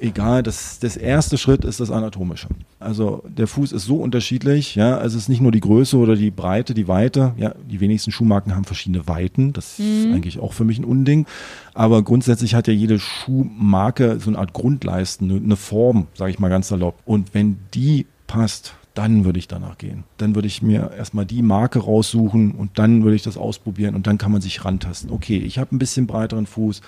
egal, 0.00 0.42
das, 0.42 0.78
das 0.78 0.96
erste 0.96 1.38
Schritt 1.38 1.64
ist 1.64 1.80
das 1.80 1.90
Anatomische. 1.90 2.48
Also 2.78 3.22
der 3.28 3.46
Fuß 3.46 3.72
ist 3.72 3.84
so 3.84 3.96
unterschiedlich, 3.96 4.74
ja, 4.74 4.96
also 4.96 5.16
es 5.16 5.24
ist 5.24 5.28
nicht 5.28 5.40
nur 5.40 5.52
die 5.52 5.60
Größe 5.60 5.96
oder 5.96 6.16
die 6.16 6.30
Breite, 6.30 6.74
die 6.74 6.88
Weite, 6.88 7.34
ja, 7.36 7.54
die 7.70 7.80
wenigsten 7.80 8.10
Schuhmarken 8.10 8.54
haben 8.54 8.64
verschiedene 8.64 9.06
Weiten, 9.06 9.52
das 9.52 9.78
mhm. 9.78 9.84
ist 9.84 10.06
eigentlich 10.06 10.38
auch 10.38 10.52
für 10.52 10.64
mich 10.64 10.78
ein 10.78 10.84
Unding, 10.84 11.26
aber 11.74 12.02
grundsätzlich 12.02 12.54
hat 12.54 12.66
ja 12.66 12.74
jede 12.74 12.98
Schuhmarke 12.98 14.18
so 14.18 14.30
eine 14.30 14.38
Art 14.38 14.52
Grundleisten, 14.52 15.30
eine 15.30 15.56
Form, 15.56 16.06
sage 16.14 16.30
ich 16.30 16.38
mal 16.38 16.48
ganz 16.48 16.68
salopp 16.68 16.98
und 17.04 17.34
wenn 17.34 17.58
die 17.74 18.06
passt, 18.26 18.74
dann 19.00 19.24
würde 19.24 19.38
ich 19.38 19.48
danach 19.48 19.78
gehen. 19.78 20.04
Dann 20.18 20.34
würde 20.34 20.46
ich 20.46 20.60
mir 20.60 20.90
erstmal 20.94 21.24
die 21.24 21.40
Marke 21.40 21.78
raussuchen 21.78 22.52
und 22.52 22.78
dann 22.78 23.02
würde 23.02 23.16
ich 23.16 23.22
das 23.22 23.38
ausprobieren 23.38 23.94
und 23.94 24.06
dann 24.06 24.18
kann 24.18 24.30
man 24.30 24.42
sich 24.42 24.62
rantasten. 24.62 25.10
Okay, 25.10 25.38
ich 25.38 25.58
habe 25.58 25.74
ein 25.74 25.78
bisschen 25.78 26.06
breiteren 26.06 26.44
Fuß, 26.44 26.82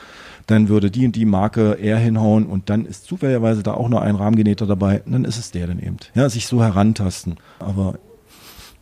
dann 0.46 0.68
würde 0.68 0.90
die 0.90 1.07
und 1.07 1.16
die 1.16 1.25
Marke 1.25 1.79
eher 1.81 1.96
hinhauen 1.96 2.44
und 2.44 2.68
dann 2.68 2.85
ist 2.85 3.07
zufälligerweise 3.07 3.62
da 3.62 3.72
auch 3.72 3.88
noch 3.88 4.03
ein 4.03 4.14
Rahmengenähter 4.14 4.66
dabei, 4.66 5.03
dann 5.07 5.25
ist 5.25 5.38
es 5.38 5.53
der 5.53 5.66
dann 5.66 5.79
eben. 5.79 5.96
Ja, 6.14 6.29
sich 6.29 6.46
so 6.46 6.62
herantasten. 6.62 7.37
Aber 7.59 7.98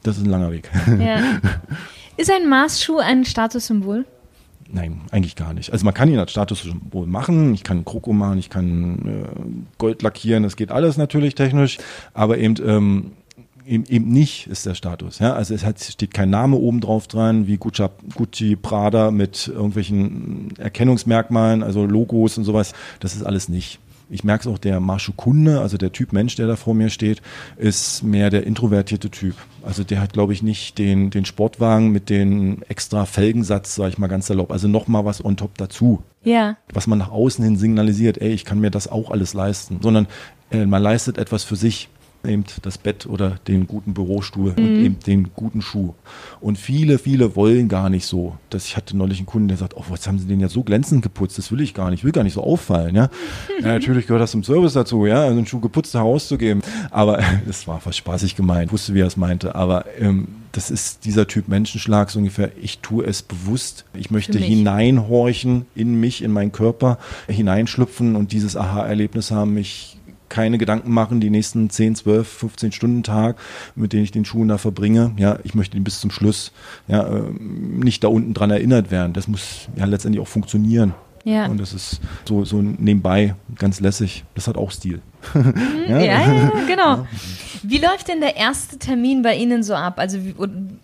das 0.02 0.16
ist 0.16 0.24
ein 0.24 0.30
langer 0.30 0.50
Weg. 0.50 0.68
Ja. 0.98 1.20
Ist 2.16 2.30
ein 2.30 2.50
Maßschuh 2.50 2.98
ein 2.98 3.24
Statussymbol? 3.24 4.04
Nein, 4.72 5.00
eigentlich 5.10 5.34
gar 5.34 5.52
nicht. 5.52 5.72
Also 5.72 5.84
man 5.84 5.94
kann 5.94 6.08
ihn 6.08 6.18
als 6.18 6.30
Statussymbol 6.30 7.06
machen, 7.06 7.54
ich 7.54 7.64
kann 7.64 7.84
Kroko 7.84 8.12
machen, 8.12 8.38
ich 8.38 8.50
kann 8.50 9.24
äh, 9.24 9.78
Gold 9.78 10.02
lackieren, 10.02 10.44
das 10.44 10.56
geht 10.56 10.70
alles 10.70 10.96
natürlich 10.96 11.34
technisch, 11.34 11.78
aber 12.14 12.38
eben 12.38 12.54
ähm, 12.64 13.12
eben, 13.70 13.84
eben 13.86 14.10
nicht 14.10 14.48
ist 14.48 14.66
der 14.66 14.74
Status. 14.74 15.20
Ja? 15.20 15.34
Also 15.34 15.54
es 15.54 15.64
hat, 15.64 15.80
steht 15.80 16.12
kein 16.12 16.30
Name 16.30 16.56
oben 16.56 16.80
drauf 16.80 17.06
dran, 17.06 17.46
wie 17.46 17.56
Gucci, 17.56 17.86
Gucci, 18.14 18.56
Prada 18.56 19.10
mit 19.10 19.48
irgendwelchen 19.48 20.54
Erkennungsmerkmalen, 20.58 21.62
also 21.62 21.86
Logos 21.86 22.36
und 22.36 22.44
sowas. 22.44 22.72
Das 22.98 23.14
ist 23.14 23.22
alles 23.22 23.48
nicht. 23.48 23.78
Ich 24.12 24.24
merke 24.24 24.48
es 24.48 24.52
auch, 24.52 24.58
der 24.58 24.80
Marschu 24.80 25.12
Kunde, 25.12 25.60
also 25.60 25.76
der 25.76 25.92
Typ 25.92 26.12
Mensch, 26.12 26.34
der 26.34 26.48
da 26.48 26.56
vor 26.56 26.74
mir 26.74 26.90
steht, 26.90 27.22
ist 27.56 28.02
mehr 28.02 28.28
der 28.28 28.44
introvertierte 28.44 29.08
Typ. 29.08 29.36
Also 29.62 29.84
der 29.84 30.00
hat, 30.00 30.12
glaube 30.12 30.32
ich, 30.32 30.42
nicht 30.42 30.78
den, 30.78 31.10
den 31.10 31.24
Sportwagen 31.24 31.92
mit 31.92 32.10
den 32.10 32.62
extra 32.62 33.06
Felgensatz, 33.06 33.76
sage 33.76 33.90
ich 33.90 33.98
mal 33.98 34.08
ganz 34.08 34.26
salopp. 34.26 34.50
Also 34.50 34.66
nochmal 34.66 35.04
was 35.04 35.24
on 35.24 35.36
top 35.36 35.56
dazu. 35.58 36.02
Ja. 36.24 36.56
Was 36.72 36.88
man 36.88 36.98
nach 36.98 37.12
außen 37.12 37.44
hin 37.44 37.56
signalisiert, 37.56 38.18
ey, 38.20 38.32
ich 38.32 38.44
kann 38.44 38.58
mir 38.58 38.72
das 38.72 38.88
auch 38.88 39.12
alles 39.12 39.32
leisten. 39.32 39.78
Sondern 39.80 40.08
äh, 40.50 40.66
man 40.66 40.82
leistet 40.82 41.16
etwas 41.16 41.44
für 41.44 41.56
sich 41.56 41.88
eben 42.24 42.44
das 42.62 42.78
Bett 42.78 43.06
oder 43.06 43.36
den 43.48 43.66
guten 43.66 43.94
Bürostuhl 43.94 44.52
mhm. 44.56 44.64
und 44.64 44.76
eben 44.76 45.00
den 45.00 45.30
guten 45.34 45.62
Schuh. 45.62 45.94
Und 46.40 46.58
viele, 46.58 46.98
viele 46.98 47.36
wollen 47.36 47.68
gar 47.68 47.90
nicht 47.90 48.06
so. 48.06 48.36
Das, 48.50 48.66
ich 48.66 48.76
hatte 48.76 48.96
neulich 48.96 49.18
einen 49.18 49.26
Kunden, 49.26 49.48
der 49.48 49.56
sagt, 49.56 49.76
oh, 49.76 49.84
was 49.88 50.06
haben 50.06 50.18
sie 50.18 50.26
den 50.26 50.40
jetzt 50.40 50.52
so 50.52 50.62
glänzend 50.62 51.02
geputzt? 51.02 51.38
Das 51.38 51.50
will 51.50 51.60
ich 51.60 51.74
gar 51.74 51.90
nicht, 51.90 52.00
ich 52.00 52.04
will 52.04 52.12
gar 52.12 52.24
nicht 52.24 52.34
so 52.34 52.42
auffallen. 52.42 52.94
Ja, 52.94 53.10
ja 53.60 53.68
natürlich 53.68 54.06
gehört 54.06 54.22
das 54.22 54.32
zum 54.32 54.44
Service 54.44 54.74
dazu, 54.74 55.06
ja, 55.06 55.22
also 55.22 55.36
einen 55.38 55.46
Schuh 55.46 55.60
geputzt 55.60 55.94
herauszugeben. 55.94 56.62
Aber 56.90 57.20
das 57.46 57.66
war 57.66 57.80
fast 57.80 57.98
spaßig 57.98 58.36
gemeint, 58.36 58.66
ich 58.66 58.72
wusste, 58.72 58.94
wie 58.94 59.00
er 59.00 59.06
es 59.06 59.16
meinte. 59.16 59.54
Aber 59.54 59.86
ähm, 59.98 60.28
das 60.52 60.70
ist 60.70 61.04
dieser 61.04 61.26
Typ 61.26 61.48
Menschenschlag, 61.48 62.10
so 62.10 62.18
ungefähr, 62.18 62.50
ich 62.60 62.80
tue 62.80 63.04
es 63.04 63.22
bewusst. 63.22 63.84
Ich 63.94 64.10
möchte 64.10 64.38
hineinhorchen 64.38 65.66
in 65.74 66.00
mich, 66.00 66.22
in 66.22 66.32
meinen 66.32 66.52
Körper, 66.52 66.98
hineinschlüpfen 67.28 68.16
und 68.16 68.32
dieses 68.32 68.56
Aha-Erlebnis 68.56 69.30
haben, 69.30 69.54
mich 69.54 69.99
keine 70.30 70.56
Gedanken 70.56 70.92
machen, 70.92 71.20
die 71.20 71.28
nächsten 71.28 71.68
10, 71.68 71.96
12, 71.96 72.26
15 72.26 72.72
Stunden 72.72 73.02
Tag, 73.02 73.36
mit 73.74 73.92
denen 73.92 74.04
ich 74.04 74.12
den 74.12 74.24
Schuh 74.24 74.44
da 74.46 74.56
verbringe. 74.56 75.12
Ja, 75.18 75.38
ich 75.44 75.54
möchte 75.54 75.76
ihn 75.76 75.84
bis 75.84 76.00
zum 76.00 76.10
Schluss 76.10 76.52
ja, 76.88 77.06
äh, 77.06 77.30
nicht 77.38 78.02
da 78.02 78.08
unten 78.08 78.32
dran 78.32 78.50
erinnert 78.50 78.90
werden. 78.90 79.12
Das 79.12 79.28
muss 79.28 79.68
ja 79.76 79.84
letztendlich 79.84 80.22
auch 80.22 80.28
funktionieren. 80.28 80.94
Ja. 81.24 81.46
Und 81.46 81.60
das 81.60 81.74
ist 81.74 82.00
so, 82.24 82.44
so 82.44 82.62
nebenbei 82.62 83.34
ganz 83.56 83.80
lässig. 83.80 84.24
Das 84.34 84.48
hat 84.48 84.56
auch 84.56 84.70
Stil. 84.70 85.02
Mhm, 85.34 85.54
ja? 85.88 86.00
ja, 86.00 86.32
ja, 86.32 86.50
genau. 86.66 87.06
Wie 87.62 87.78
läuft 87.78 88.08
denn 88.08 88.20
der 88.20 88.36
erste 88.36 88.78
Termin 88.78 89.22
bei 89.22 89.36
Ihnen 89.36 89.62
so 89.62 89.74
ab? 89.74 89.98
Also 89.98 90.18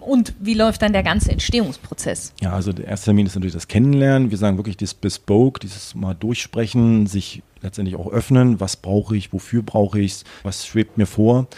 und, 0.00 0.35
wie 0.38 0.54
läuft 0.54 0.82
dann 0.82 0.92
der 0.92 1.02
ganze 1.02 1.32
Entstehungsprozess? 1.32 2.35
Ja, 2.42 2.52
also 2.52 2.72
der 2.72 2.87
erste 2.87 3.06
Termin 3.06 3.26
ist 3.26 3.35
natürlich 3.35 3.54
das 3.54 3.66
Kennenlernen. 3.68 4.30
Wir 4.30 4.38
sagen 4.38 4.59
wirklich 4.59 4.76
das 4.76 4.92
Bespoke, 4.92 5.61
dieses 5.61 5.94
mal 5.94 6.14
durchsprechen, 6.14 7.06
sich 7.06 7.42
letztendlich 7.66 7.96
auch 7.96 8.11
öffnen. 8.11 8.61
Was 8.61 8.76
brauche 8.76 9.16
ich? 9.16 9.33
Wofür 9.33 9.62
brauche 9.62 10.00
ich 10.00 10.12
es? 10.12 10.24
Was 10.42 10.66
schwebt 10.66 10.96
mir 10.96 11.07
vor? 11.07 11.48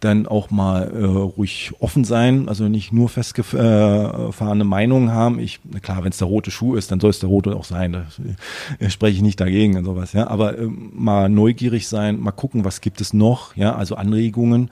dann 0.00 0.26
auch 0.26 0.50
mal 0.50 0.92
äh, 0.94 1.04
ruhig 1.04 1.72
offen 1.78 2.04
sein, 2.04 2.48
also 2.48 2.68
nicht 2.68 2.92
nur 2.92 3.08
festgefahrene 3.08 4.64
Meinungen 4.64 5.10
haben. 5.10 5.38
Ich, 5.38 5.60
klar, 5.80 6.04
wenn 6.04 6.10
es 6.10 6.18
der 6.18 6.28
rote 6.28 6.50
Schuh 6.50 6.74
ist, 6.74 6.90
dann 6.92 7.00
soll 7.00 7.10
es 7.10 7.18
der 7.18 7.30
rote 7.30 7.56
auch 7.56 7.64
sein. 7.64 7.92
Da 7.92 8.06
äh, 8.78 8.90
spreche 8.90 9.16
ich 9.16 9.22
nicht 9.22 9.40
dagegen 9.40 9.76
und 9.76 9.86
sowas, 9.86 10.12
ja. 10.12 10.26
Aber 10.28 10.58
äh, 10.58 10.66
mal 10.66 11.30
neugierig 11.30 11.88
sein, 11.88 12.20
mal 12.20 12.32
gucken, 12.32 12.64
was 12.64 12.82
gibt 12.82 13.00
es 13.00 13.14
noch, 13.14 13.56
ja, 13.56 13.74
also 13.74 13.94
Anregungen. 13.94 14.70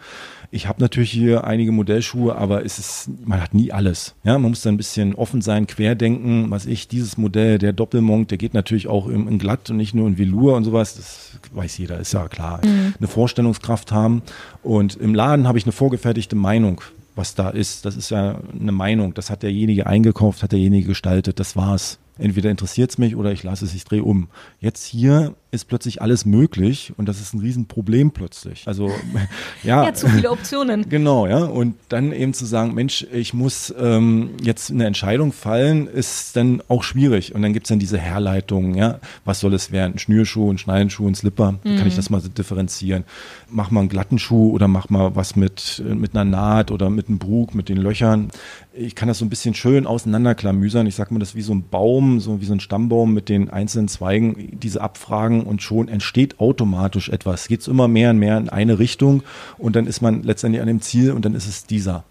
Ich 0.51 0.69
habe 0.69 0.81
natürlich 0.81 1.11
hier 1.11 1.45
einige 1.45 1.73
Modellschuhe, 1.73 2.37
aber 2.37 2.65
es 2.65 2.79
ist, 2.79 3.11
man 3.25 3.41
hat 3.43 3.55
nie 3.55 3.73
alles. 3.73 4.15
Ja, 4.25 4.39
man 4.39 4.51
muss 4.51 4.63
da 4.63 4.71
ein 4.71 4.77
bisschen 4.77 5.15
offen 5.15 5.43
sein, 5.43 5.67
querdenken. 5.67 6.51
Was 6.51 6.67
ich, 6.67 6.89
dieses 6.89 7.17
Modell, 7.17 7.59
der 7.59 7.73
Doppelmonk, 7.73 8.29
der 8.29 8.39
geht 8.39 8.55
natürlich 8.55 8.89
auch 8.89 9.09
in, 9.09 9.27
in 9.29 9.39
glatt 9.39 9.71
und 9.71 9.77
nicht 9.77 9.95
nur 9.95 10.07
in 10.07 10.19
Velour 10.19 10.57
und 10.57 10.65
sowas. 10.65 10.95
Das 10.97 11.39
weiß 11.53 11.79
jeder, 11.79 11.99
ist 11.99 12.13
ja 12.13 12.29
klar. 12.29 12.61
Mhm. 12.65 12.95
Eine 12.99 13.09
Vorstellungskraft 13.09 13.93
haben. 13.93 14.23
Und 14.63 14.97
im 14.97 15.15
Laden 15.15 15.49
habe 15.49 15.59
ich 15.59 15.65
eine 15.65 15.73
vorgefertigte 15.73 16.37
Meinung 16.37 16.81
was 17.17 17.35
da 17.35 17.51
ist. 17.51 17.85
Das 17.85 17.97
ist 17.97 18.11
ja 18.11 18.41
eine 18.59 18.73
Meinung. 18.73 19.15
Das 19.15 19.31
hat 19.31 19.43
derjenige 19.43 19.87
eingekauft, 19.87 20.43
hat 20.43 20.53
derjenige 20.53 20.89
gestaltet. 20.89 21.39
Das 21.39 21.57
war's. 21.57 21.99
Entweder 22.19 22.51
interessiert 22.51 22.91
es 22.91 22.99
mich 22.99 23.17
oder 23.17 23.33
ich 23.33 23.43
lasse 23.43 23.65
es, 23.65 23.75
ich 23.75 23.85
drehe 23.85 24.05
um. 24.05 24.29
Jetzt 24.61 24.85
hier 24.85 25.35
ist 25.55 25.67
plötzlich 25.67 26.03
alles 26.03 26.25
möglich 26.25 26.93
und 26.97 27.09
das 27.09 27.21
ist 27.21 27.33
ein 27.33 27.41
Riesenproblem 27.41 28.11
plötzlich. 28.11 28.65
Also 28.67 28.91
ja. 29.63 29.85
Ja, 29.85 29.95
zu 29.95 30.09
viele 30.09 30.31
Optionen. 30.31 30.87
Genau, 30.95 31.27
ja. 31.27 31.39
Und 31.39 31.77
dann 31.89 32.13
eben 32.13 32.35
zu 32.35 32.45
sagen, 32.45 32.75
Mensch, 32.75 33.07
ich 33.13 33.35
muss 33.35 33.75
ähm, 33.79 34.31
jetzt 34.43 34.71
eine 34.71 34.87
Entscheidung 34.87 35.33
fallen, 35.33 35.87
ist 35.87 36.37
dann 36.37 36.63
auch 36.69 36.83
schwierig. 36.83 37.35
Und 37.35 37.43
dann 37.43 37.53
gibt's 37.53 37.69
dann 37.69 37.79
diese 37.79 37.99
Herleitung, 37.99 38.75
ja, 38.75 39.01
was 39.25 39.41
soll 39.41 39.55
es 39.55 39.73
werden? 39.73 39.95
Ein 39.95 39.99
Schnürschuh, 39.99 40.53
ein 40.53 40.59
Schneidenschuh, 40.59 41.09
ein 41.09 41.15
Slipper. 41.15 41.53
Mhm. 41.65 41.77
Kann 41.77 41.87
ich 41.87 41.97
das 41.97 42.11
mal 42.11 42.21
differenzieren? 42.21 43.05
Mach 43.49 43.71
mal 43.71 43.81
einen 43.81 43.89
glatten 43.89 44.19
Schuh 44.19 44.51
oder 44.51 44.69
mach 44.69 44.89
mal 44.91 45.17
was 45.17 45.37
mit, 45.37 45.83
mit 45.85 46.15
einer 46.15 46.25
Naht 46.25 46.71
oder 46.71 46.91
mit 46.91 47.09
einem 47.09 47.19
Brug, 47.19 47.55
mit 47.55 47.69
den 47.69 47.79
Löchern. 47.79 48.31
Ich 48.73 48.95
kann 48.95 49.09
das 49.09 49.19
so 49.19 49.25
ein 49.25 49.31
bisschen 49.31 49.55
schön 49.55 49.87
auseinanderklamüsern. 49.87 50.87
Ich 50.87 50.97
sag 50.97 51.11
mal, 51.11 51.21
das 51.21 51.35
wie 51.35 51.43
so 51.43 51.55
ein 51.55 51.69
Baum, 51.69 52.21
so 52.21 52.41
wie 52.41 52.45
so 52.45 52.53
ein 52.53 52.61
Stammbaum 52.61 53.15
mit 53.15 53.29
den 53.29 53.51
einzelnen 53.51 53.89
Zweigen, 53.89 54.59
diese 54.61 54.81
Abfragen 54.81 55.44
und 55.45 55.63
schon 55.63 55.89
entsteht 55.89 56.41
automatisch 56.41 57.09
etwas. 57.09 57.49
Geht 57.49 57.61
es 57.61 57.69
immer 57.69 57.89
mehr 57.89 58.11
und 58.11 58.19
mehr 58.19 58.39
in 58.39 58.49
eine 58.49 58.79
Richtung 58.79 59.23
und 59.59 59.77
dann 59.77 59.87
ist 59.87 60.01
man 60.01 60.23
letztendlich 60.23 60.61
an 60.61 60.69
dem 60.69 60.81
Ziel 60.81 61.13
und 61.13 61.25
dann 61.25 61.35
ist 61.35 61.47
es 61.47 61.67
dieser. 61.67 62.05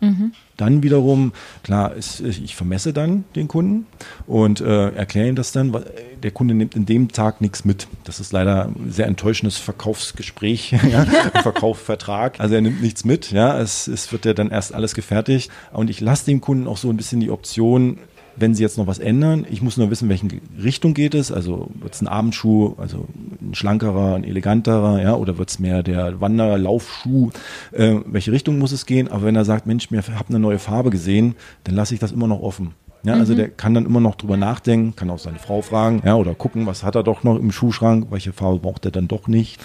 Mhm. 0.00 0.32
Dann 0.56 0.82
wiederum, 0.82 1.32
klar, 1.62 1.94
ist, 1.94 2.20
ich 2.20 2.54
vermesse 2.54 2.92
dann 2.92 3.24
den 3.34 3.48
Kunden 3.48 3.86
und 4.26 4.60
äh, 4.60 4.90
erkläre 4.90 5.28
ihm 5.28 5.34
das 5.34 5.52
dann. 5.52 5.74
Der 6.22 6.30
Kunde 6.30 6.54
nimmt 6.54 6.74
in 6.74 6.86
dem 6.86 7.12
Tag 7.12 7.40
nichts 7.40 7.64
mit. 7.64 7.86
Das 8.04 8.20
ist 8.20 8.32
leider 8.32 8.66
ein 8.66 8.90
sehr 8.90 9.06
enttäuschendes 9.06 9.58
Verkaufsgespräch, 9.58 10.72
ja, 10.90 11.04
Verkaufsvertrag. 11.42 12.40
Also 12.40 12.54
er 12.54 12.60
nimmt 12.60 12.82
nichts 12.82 13.04
mit, 13.04 13.30
ja, 13.30 13.58
es, 13.58 13.88
es 13.88 14.10
wird 14.12 14.24
ja 14.24 14.34
dann 14.34 14.50
erst 14.50 14.74
alles 14.74 14.94
gefertigt. 14.94 15.50
Und 15.72 15.90
ich 15.90 16.00
lasse 16.00 16.26
dem 16.26 16.40
Kunden 16.40 16.66
auch 16.66 16.76
so 16.76 16.90
ein 16.90 16.96
bisschen 16.96 17.20
die 17.20 17.30
Option, 17.30 17.98
wenn 18.40 18.54
sie 18.54 18.62
jetzt 18.62 18.78
noch 18.78 18.86
was 18.86 18.98
ändern, 18.98 19.46
ich 19.50 19.62
muss 19.62 19.76
nur 19.76 19.90
wissen, 19.90 20.08
welche 20.08 20.26
Richtung 20.62 20.94
geht 20.94 21.14
es. 21.14 21.30
Also 21.30 21.70
wird 21.74 21.94
es 21.94 22.00
ein 22.00 22.08
Abendschuh, 22.08 22.74
also 22.78 23.06
ein 23.40 23.54
schlankerer, 23.54 24.14
ein 24.14 24.24
eleganterer, 24.24 25.00
ja, 25.02 25.14
oder 25.14 25.38
wird 25.38 25.50
es 25.50 25.58
mehr 25.58 25.82
der 25.82 26.20
Wanderlaufschuh? 26.20 27.30
Äh, 27.72 27.96
welche 28.06 28.32
Richtung 28.32 28.58
muss 28.58 28.72
es 28.72 28.86
gehen? 28.86 29.08
Aber 29.08 29.24
wenn 29.24 29.36
er 29.36 29.44
sagt, 29.44 29.66
Mensch, 29.66 29.88
ich 29.90 30.10
habe 30.10 30.28
eine 30.28 30.38
neue 30.38 30.58
Farbe 30.58 30.90
gesehen, 30.90 31.34
dann 31.64 31.74
lasse 31.74 31.94
ich 31.94 32.00
das 32.00 32.12
immer 32.12 32.26
noch 32.26 32.40
offen. 32.40 32.74
Ja, 33.02 33.14
also 33.14 33.32
mhm. 33.32 33.36
der 33.38 33.48
kann 33.48 33.72
dann 33.72 33.86
immer 33.86 34.00
noch 34.00 34.14
drüber 34.14 34.36
nachdenken, 34.36 34.94
kann 34.94 35.08
auch 35.08 35.18
seine 35.18 35.38
Frau 35.38 35.62
fragen, 35.62 36.02
ja, 36.04 36.16
oder 36.16 36.34
gucken, 36.34 36.66
was 36.66 36.84
hat 36.84 36.96
er 36.96 37.02
doch 37.02 37.24
noch 37.24 37.38
im 37.38 37.50
Schuhschrank, 37.50 38.08
welche 38.10 38.32
Farbe 38.32 38.58
braucht 38.58 38.84
er 38.84 38.90
dann 38.90 39.08
doch 39.08 39.26
nicht. 39.26 39.58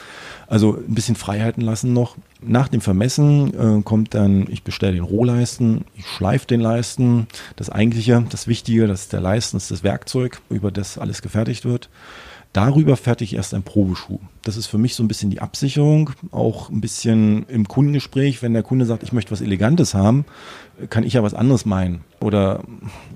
Also 0.48 0.78
ein 0.78 0.94
bisschen 0.94 1.16
Freiheiten 1.16 1.62
lassen 1.62 1.94
noch. 1.94 2.16
Nach 2.42 2.68
dem 2.68 2.82
Vermessen 2.82 3.80
äh, 3.80 3.82
kommt 3.82 4.14
dann, 4.14 4.48
ich 4.50 4.64
bestelle 4.64 4.94
den 4.94 5.04
Rohleisten, 5.04 5.86
ich 5.96 6.06
schleife 6.06 6.46
den 6.48 6.60
Leisten. 6.60 7.28
Das 7.56 7.70
eigentliche, 7.70 8.24
das 8.30 8.48
Wichtige, 8.48 8.88
das 8.88 9.02
ist 9.04 9.14
der 9.14 9.22
Leisten, 9.22 9.58
das 9.58 9.64
ist 9.64 9.72
das 9.72 9.84
Werkzeug, 9.84 10.42
über 10.50 10.72
das 10.72 10.98
alles 10.98 11.22
gefertigt 11.22 11.66
wird. 11.66 11.90
Darüber 12.56 12.96
fertige 12.96 13.26
ich 13.26 13.36
erst 13.36 13.54
ein 13.54 13.64
Probeschuh. 13.64 14.20
Das 14.46 14.56
ist 14.56 14.68
für 14.68 14.78
mich 14.78 14.96
so 14.96 15.04
ein 15.04 15.10
bisschen 15.10 15.30
die 15.30 15.42
Absicherung, 15.42 16.12
auch 16.32 16.70
ein 16.70 16.80
bisschen 16.80 17.46
im 17.50 17.68
Kundengespräch, 17.68 18.42
wenn 18.42 18.54
der 18.54 18.64
Kunde 18.64 18.86
sagt, 18.86 19.04
ich 19.04 19.12
möchte 19.12 19.32
was 19.32 19.42
Elegantes 19.42 19.94
haben, 19.94 20.24
kann 20.90 21.04
ich 21.04 21.12
ja 21.12 21.22
was 21.22 21.34
anderes 21.34 21.66
meinen. 21.66 22.06
Oder 22.22 22.64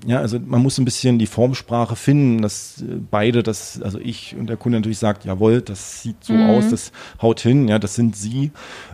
ja, 0.06 0.18
also 0.18 0.38
man 0.38 0.60
muss 0.60 0.76
ein 0.76 0.84
bisschen 0.84 1.18
die 1.18 1.26
Formsprache 1.26 1.96
finden, 1.96 2.42
dass 2.42 2.84
beide, 3.10 3.42
das, 3.42 3.80
also 3.80 3.98
ich 3.98 4.36
und 4.38 4.46
der 4.46 4.58
Kunde 4.58 4.76
natürlich 4.76 4.98
sagt, 4.98 5.24
jawohl, 5.24 5.62
das 5.62 6.02
sieht 6.02 6.22
so 6.22 6.34
mhm. 6.34 6.50
aus, 6.50 6.68
das 6.68 6.92
haut 7.22 7.40
hin, 7.40 7.66
ja, 7.66 7.78
das 7.78 7.94
sind 7.94 8.16
sie. 8.16 8.50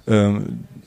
Äh, 0.06 0.34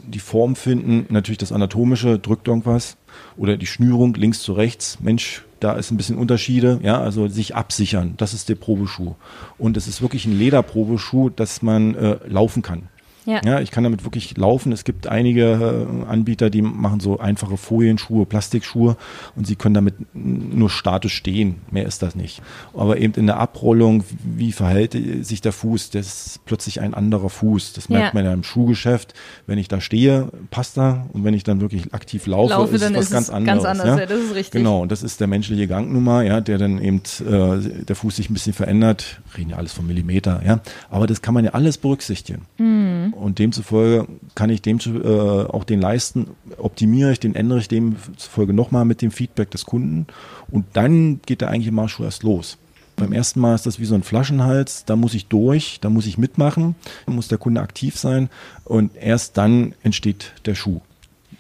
die 0.08 0.20
Form 0.20 0.56
finden, 0.56 1.06
natürlich 1.10 1.38
das 1.38 1.52
Anatomische, 1.52 2.18
drückt 2.18 2.48
irgendwas. 2.48 2.96
Oder 3.38 3.58
die 3.58 3.66
Schnürung 3.66 4.14
links 4.16 4.42
zu 4.42 4.54
rechts, 4.54 5.00
Mensch, 5.02 5.44
da 5.60 5.74
ist 5.74 5.92
ein 5.92 5.98
bisschen 5.98 6.18
Unterschiede, 6.18 6.80
ja, 6.84 7.00
also 7.00 7.28
sich 7.28 7.56
absichern. 7.56 8.14
Das 8.18 8.34
ist 8.34 8.50
der 8.50 8.56
Probeschuh. 8.56 9.16
Und 9.58 9.78
es 9.78 9.88
ist 9.88 10.02
wirklich 10.02 10.26
ein 10.26 10.38
Lederprobeschuh, 10.38 11.30
dass 11.30 11.62
man 11.62 11.96
äh, 11.96 12.18
laufen 12.28 12.62
kann. 12.62 12.90
Ja. 13.26 13.42
ja, 13.44 13.60
ich 13.60 13.72
kann 13.72 13.84
damit 13.84 14.04
wirklich 14.04 14.38
laufen. 14.38 14.72
Es 14.72 14.84
gibt 14.84 15.08
einige 15.08 15.88
äh, 16.06 16.10
Anbieter, 16.10 16.50
die 16.50 16.62
machen 16.62 17.00
so 17.00 17.20
einfache 17.20 17.58
Folienschuhe, 17.58 18.26
Plastikschuhe 18.26 18.98
und 19.36 19.46
sie 19.46 19.56
können 19.56 19.76
damit 19.76 19.96
nur 20.14 20.70
statisch 20.70 21.14
stehen. 21.14 21.56
Mehr 21.72 21.86
ist 21.86 22.02
das 22.02 22.16
nicht. 22.16 22.42
Aber 22.74 22.98
eben 22.98 23.14
in 23.14 23.28
der 23.28 23.38
Abrollung, 23.38 24.04
wie 24.24 24.52
verhält 24.52 24.98
sich 25.22 25.42
der 25.42 25.52
Fuß? 25.52 25.92
Das 25.92 26.08
ist 26.08 26.46
plötzlich 26.46 26.82
ein 26.82 26.94
anderer 26.94 27.30
Fuß. 27.30 27.74
Das 27.74 27.90
merkt 27.90 28.08
ja. 28.08 28.12
man 28.14 28.26
ja 28.26 28.34
im 28.34 28.44
Schuhgeschäft. 28.44 29.14
Wenn 29.48 29.58
ich 29.58 29.68
da 29.68 29.82
stehe, 29.82 30.30
passt 30.50 30.78
er. 30.78 31.08
Und 31.14 31.24
wenn 31.24 31.34
ich 31.34 31.44
dann 31.44 31.62
wirklich 31.62 31.94
aktiv 31.94 32.26
laufe, 32.26 32.54
laufe 32.54 32.76
ist 32.76 32.82
es 32.82 32.94
was 32.94 33.10
ganz 33.12 33.30
anderes. 33.30 33.64
Ganz 33.64 33.80
anders, 33.80 34.00
ja? 34.00 34.06
das 34.06 34.20
ist 34.20 34.36
richtig. 34.36 34.60
Genau, 34.60 34.82
und 34.82 34.92
das 34.92 35.04
ist 35.04 35.20
der 35.20 35.28
menschliche 35.28 35.68
Gang 35.68 35.92
nun 35.92 36.04
mal, 36.04 36.26
ja, 36.26 36.42
der 36.42 36.58
dann 36.58 36.82
eben 36.82 37.02
äh, 37.20 37.84
der 37.86 37.96
Fuß 37.96 38.16
sich 38.16 38.30
ein 38.30 38.34
bisschen 38.34 38.54
verändert. 38.54 39.22
Reden 39.38 39.52
ja 39.52 39.58
alles 39.58 39.74
von 39.74 39.86
Millimeter, 39.86 40.42
ja. 40.46 40.62
Aber 40.90 41.08
das 41.08 41.22
kann 41.22 41.34
man 41.34 41.46
ja 41.46 41.52
alles 41.52 41.78
berücksichtigen. 41.78 42.44
Mhm. 42.58 43.09
Und 43.14 43.40
demzufolge 43.40 44.08
kann 44.36 44.50
ich 44.50 44.62
dem 44.62 44.80
äh, 44.80 45.08
auch 45.08 45.64
den 45.64 45.82
leisten, 45.82 46.28
optimiere 46.58 47.12
ich 47.12 47.20
den, 47.20 47.36
ändere 47.36 47.60
ich 47.60 47.68
demzufolge 47.68 48.54
nochmal 48.54 48.86
mit 48.86 49.02
dem 49.02 49.12
Feedback 49.12 49.52
des 49.52 49.66
Kunden 49.66 50.08
und 50.52 50.66
dann 50.74 51.22
geht 51.26 51.42
der 51.42 51.50
eigentliche 51.50 51.74
Marschschuh 51.74 52.04
erst 52.04 52.24
los. 52.24 52.58
Beim 52.96 53.14
ersten 53.14 53.40
Mal 53.40 53.56
ist 53.56 53.66
das 53.66 53.80
wie 53.80 53.86
so 53.86 53.96
ein 53.96 54.04
Flaschenhals, 54.04 54.84
da 54.86 54.96
muss 54.96 55.14
ich 55.14 55.28
durch, 55.28 55.80
da 55.80 55.90
muss 55.90 56.06
ich 56.06 56.18
mitmachen, 56.18 56.76
da 57.06 57.14
muss 57.14 57.30
der 57.30 57.38
Kunde 57.38 57.62
aktiv 57.62 57.98
sein 57.98 58.30
und 58.66 58.96
erst 58.96 59.38
dann 59.38 59.74
entsteht 59.84 60.34
der 60.46 60.56
Schuh. 60.56 60.82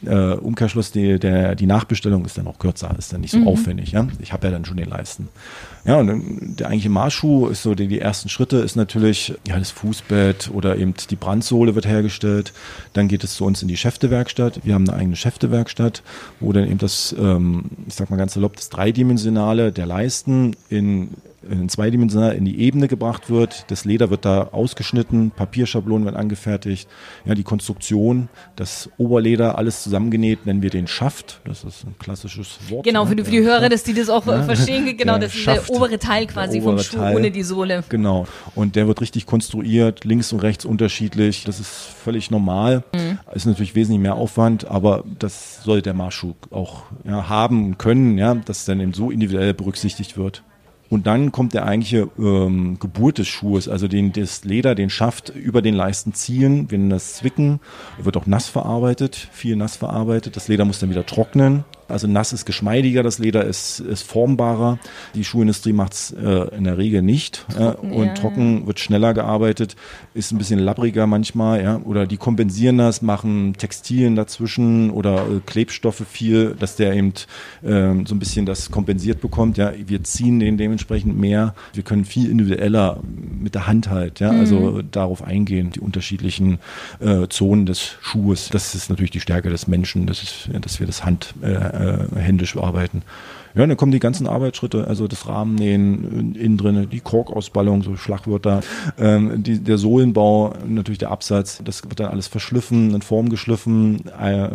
Äh, 0.06 0.34
Umkehrschluss, 0.34 0.92
die, 0.92 1.20
der, 1.20 1.56
die 1.56 1.66
Nachbestellung 1.66 2.26
ist 2.26 2.38
dann 2.38 2.48
auch 2.48 2.60
kürzer, 2.60 2.96
ist 2.98 3.12
dann 3.12 3.22
nicht 3.22 3.32
so 3.32 3.40
mhm. 3.40 3.48
aufwendig. 3.48 3.92
Ja? 3.92 4.08
Ich 4.20 4.32
habe 4.32 4.48
ja 4.48 4.52
dann 4.52 4.66
schon 4.66 4.78
den 4.78 4.90
Leisten. 4.90 5.28
Ja, 5.86 5.98
und 5.98 6.58
der 6.60 6.68
eigentliche 6.68 6.90
Marschschuh 6.90 7.48
ist 7.48 7.64
so, 7.64 7.74
die, 7.74 7.88
die 7.88 8.00
ersten 8.00 8.30
Schritte 8.30 8.58
ist 8.58 8.76
natürlich 8.76 9.34
ja, 9.48 9.58
das 9.58 9.72
Fußbett 9.72 10.52
oder 10.54 10.78
eben 10.78 10.94
die 11.10 11.16
Brandsohle 11.16 11.76
wird 11.76 11.88
hergestellt. 11.88 12.54
Dann 12.94 13.08
geht 13.08 13.24
es 13.24 13.36
zu 13.36 13.46
uns 13.46 13.62
in 13.62 13.68
die 13.68 13.78
Schäftewerkstatt. 13.78 14.62
Wir 14.64 14.74
haben 14.74 14.88
eine 14.90 14.98
eigene 14.98 15.16
Schäftewerkstatt, 15.16 16.04
wo 16.40 16.52
dann 16.54 16.66
eben 16.66 16.78
das, 16.78 17.16
ähm, 17.18 17.66
ich 17.88 17.96
sag 17.96 18.10
mal 18.10 18.18
ganz 18.18 18.34
salopp, 18.34 18.56
das 18.56 18.70
Dreidimensionale 18.70 19.72
der 19.72 19.86
Leisten 19.86 20.56
in 20.70 21.10
in 21.50 21.70
zweidimensional 21.70 22.36
in 22.36 22.46
die 22.46 22.60
Ebene 22.60 22.88
gebracht 22.88 23.30
wird. 23.30 23.66
Das 23.70 23.86
Leder 23.86 24.10
wird 24.10 24.26
da 24.26 24.50
ausgeschnitten, 24.52 25.32
Papierschablonen 25.32 26.06
werden 26.06 26.18
angefertigt. 26.18 26.88
Ja, 27.26 27.36
die 27.36 27.44
Konstruktion, 27.44 28.30
das 28.56 28.90
Oberleder, 28.98 29.58
alles 29.58 29.84
zusammengenäht, 29.90 30.46
nennen 30.46 30.62
wir 30.62 30.70
den 30.70 30.88
Schaft. 30.88 31.42
Das 31.46 31.64
ist 31.64 31.84
ein 31.84 31.96
klassisches 31.98 32.58
Wort. 32.70 32.86
Genau, 32.86 33.06
für, 33.06 33.16
die, 33.16 33.24
für 33.24 33.32
die 33.32 33.42
Hörer, 33.42 33.70
dass 33.70 33.84
die 33.84 33.94
das 33.94 34.10
auch 34.10 34.26
ja. 34.28 34.44
verstehen. 34.44 34.98
Genau, 34.98 35.18
das 35.18 35.36
ist 35.36 35.48
der 35.48 35.70
obere 35.70 35.98
Teil 35.98 36.28
quasi 36.28 36.62
obere 36.62 36.78
vom 36.78 36.84
Schuh 36.84 36.98
Teil. 36.98 37.16
ohne 37.16 37.32
die 37.32 37.44
Sohle. 37.44 37.84
Genau. 37.90 38.28
Und 38.56 38.76
der 38.76 38.88
wird 38.88 39.02
richtig 39.02 39.26
konstruiert, 39.26 40.06
links 40.06 40.32
und 40.32 40.40
rechts 40.40 40.66
unterschiedlich. 40.66 41.44
Das 41.44 41.60
ist 41.60 41.70
völlig 41.70 42.32
normal. 42.32 42.84
Mhm. 42.94 43.20
Ist 43.34 43.46
natürlich 43.46 43.76
wesentlich 43.76 44.02
mehr 44.02 44.16
Aufwand, 44.16 44.68
aber 44.68 45.04
das 45.18 45.64
soll 45.64 45.82
der 45.82 45.94
Marschschuh 45.94 46.34
auch 46.52 46.84
ja, 47.04 47.28
haben 47.28 47.78
können, 47.78 48.18
ja, 48.18 48.36
dass 48.36 48.66
dann 48.66 48.80
eben 48.80 48.94
so 48.94 49.10
individuell 49.12 49.54
berücksichtigt 49.54 50.18
wird. 50.18 50.44
Und 50.90 51.06
dann 51.06 51.32
kommt 51.32 51.54
der 51.54 51.66
eigentliche 51.66 52.10
ähm, 52.18 52.80
Geburt 52.80 53.20
des 53.20 53.28
Schuhes, 53.28 53.70
also 53.70 53.88
den, 53.88 54.12
das 54.12 54.44
Leder, 54.44 54.74
den 54.74 54.90
Schaft 54.90 55.30
über 55.30 55.62
den 55.62 55.76
Leisten 55.76 56.14
ziehen, 56.14 56.68
nennen 56.72 56.90
das 56.90 57.14
Zwicken. 57.14 57.60
Wird 58.02 58.18
auch 58.18 58.26
nass 58.26 58.48
verarbeitet, 58.48 59.16
viel 59.32 59.56
nass 59.56 59.76
verarbeitet. 59.76 60.36
Das 60.36 60.48
Leder 60.48 60.66
muss 60.66 60.80
dann 60.80 60.90
wieder 60.90 61.06
trocknen. 61.06 61.64
Also 61.90 62.08
nass 62.08 62.34
ist 62.34 62.46
geschmeidiger, 62.46 63.04
das 63.04 63.20
Leder 63.20 63.46
ist, 63.46 63.80
ist 63.80 64.04
formbarer. 64.04 64.80
Die 65.16 65.24
Schuhindustrie 65.24 65.74
macht 65.74 65.94
es 65.94 66.12
äh, 66.12 66.56
in 66.56 66.66
der 66.66 66.78
Regel 66.78 67.02
nicht. 67.02 67.46
Trocken, 67.50 67.92
äh, 67.92 67.96
und 67.96 68.08
ja. 68.08 68.14
trocken 68.14 68.68
wird 68.68 68.80
schneller 68.80 69.14
gearbeitet, 69.14 69.76
ist 70.14 70.32
ein 70.32 70.38
bisschen 70.38 70.60
labbriger 70.60 71.08
manchmal. 71.08 71.64
Ja? 71.64 71.78
Oder 71.84 72.06
die 72.06 72.18
kompensieren 72.18 72.78
das, 72.78 73.02
machen 73.02 73.54
Textilien 73.58 74.16
dazwischen 74.16 74.92
oder 74.92 75.24
äh, 75.24 75.40
Klebstoffe 75.46 76.04
viel, 76.10 76.56
dass 76.60 76.76
der 76.76 76.94
eben 76.94 77.14
äh, 77.64 78.06
so 78.06 78.16
ein 78.16 78.20
bisschen 78.20 78.46
das 78.46 78.72
kompensiert 78.72 79.22
bekommt. 79.22 79.58
Ja? 79.58 79.74
Wir 79.86 80.04
ziehen 80.04 80.40
den 80.40 80.58
dementsprechend 80.58 81.18
mehr. 81.18 81.56
Wir 81.74 81.84
können 81.84 82.06
viel 82.06 82.30
individueller 82.30 83.00
mit 83.04 83.56
der 83.56 83.68
Hand 83.68 83.90
halt, 83.90 84.20
ja? 84.20 84.30
Also 84.32 84.60
mhm. 84.60 84.60
also 84.60 84.82
darauf 84.82 85.24
eingehen, 85.24 85.72
die 85.72 85.80
unterschiedlichen 85.80 86.60
äh, 87.00 87.28
Zonen 87.30 87.66
des 87.66 87.98
Schuhes. 88.02 88.50
Das 88.50 88.76
ist 88.76 88.90
natürlich 88.90 89.12
die 89.12 89.20
Stärke 89.20 89.50
des 89.50 89.68
Menschen, 89.68 90.06
das 90.06 90.24
ist, 90.24 90.50
dass 90.62 90.80
wir 90.80 90.88
das 90.88 91.06
Hand 91.06 91.34
äh, 91.42 91.48
äh, 91.80 92.20
händisch 92.20 92.58
arbeiten. 92.58 93.04
Ja, 93.56 93.66
dann 93.66 93.78
kommen 93.78 93.92
die 93.92 94.00
ganzen 94.00 94.28
Arbeitsschritte, 94.28 94.88
also 94.88 95.08
das 95.08 95.28
Rahmennähen 95.28 96.36
innen 96.36 96.58
drin, 96.58 96.88
die 96.92 97.00
Korkausballung, 97.00 97.84
so 97.84 97.96
Schlagwörter, 97.96 98.62
ähm, 99.00 99.42
die, 99.44 99.60
der 99.60 99.78
Sohlenbau, 99.78 100.54
natürlich 100.68 101.00
der 101.00 101.12
Absatz, 101.12 101.62
das 101.64 101.84
wird 101.84 102.00
dann 102.00 102.12
alles 102.12 102.28
verschliffen, 102.28 102.94
in 102.94 103.02
Form 103.02 103.30
geschliffen, 103.30 104.04
äh, 104.20 104.50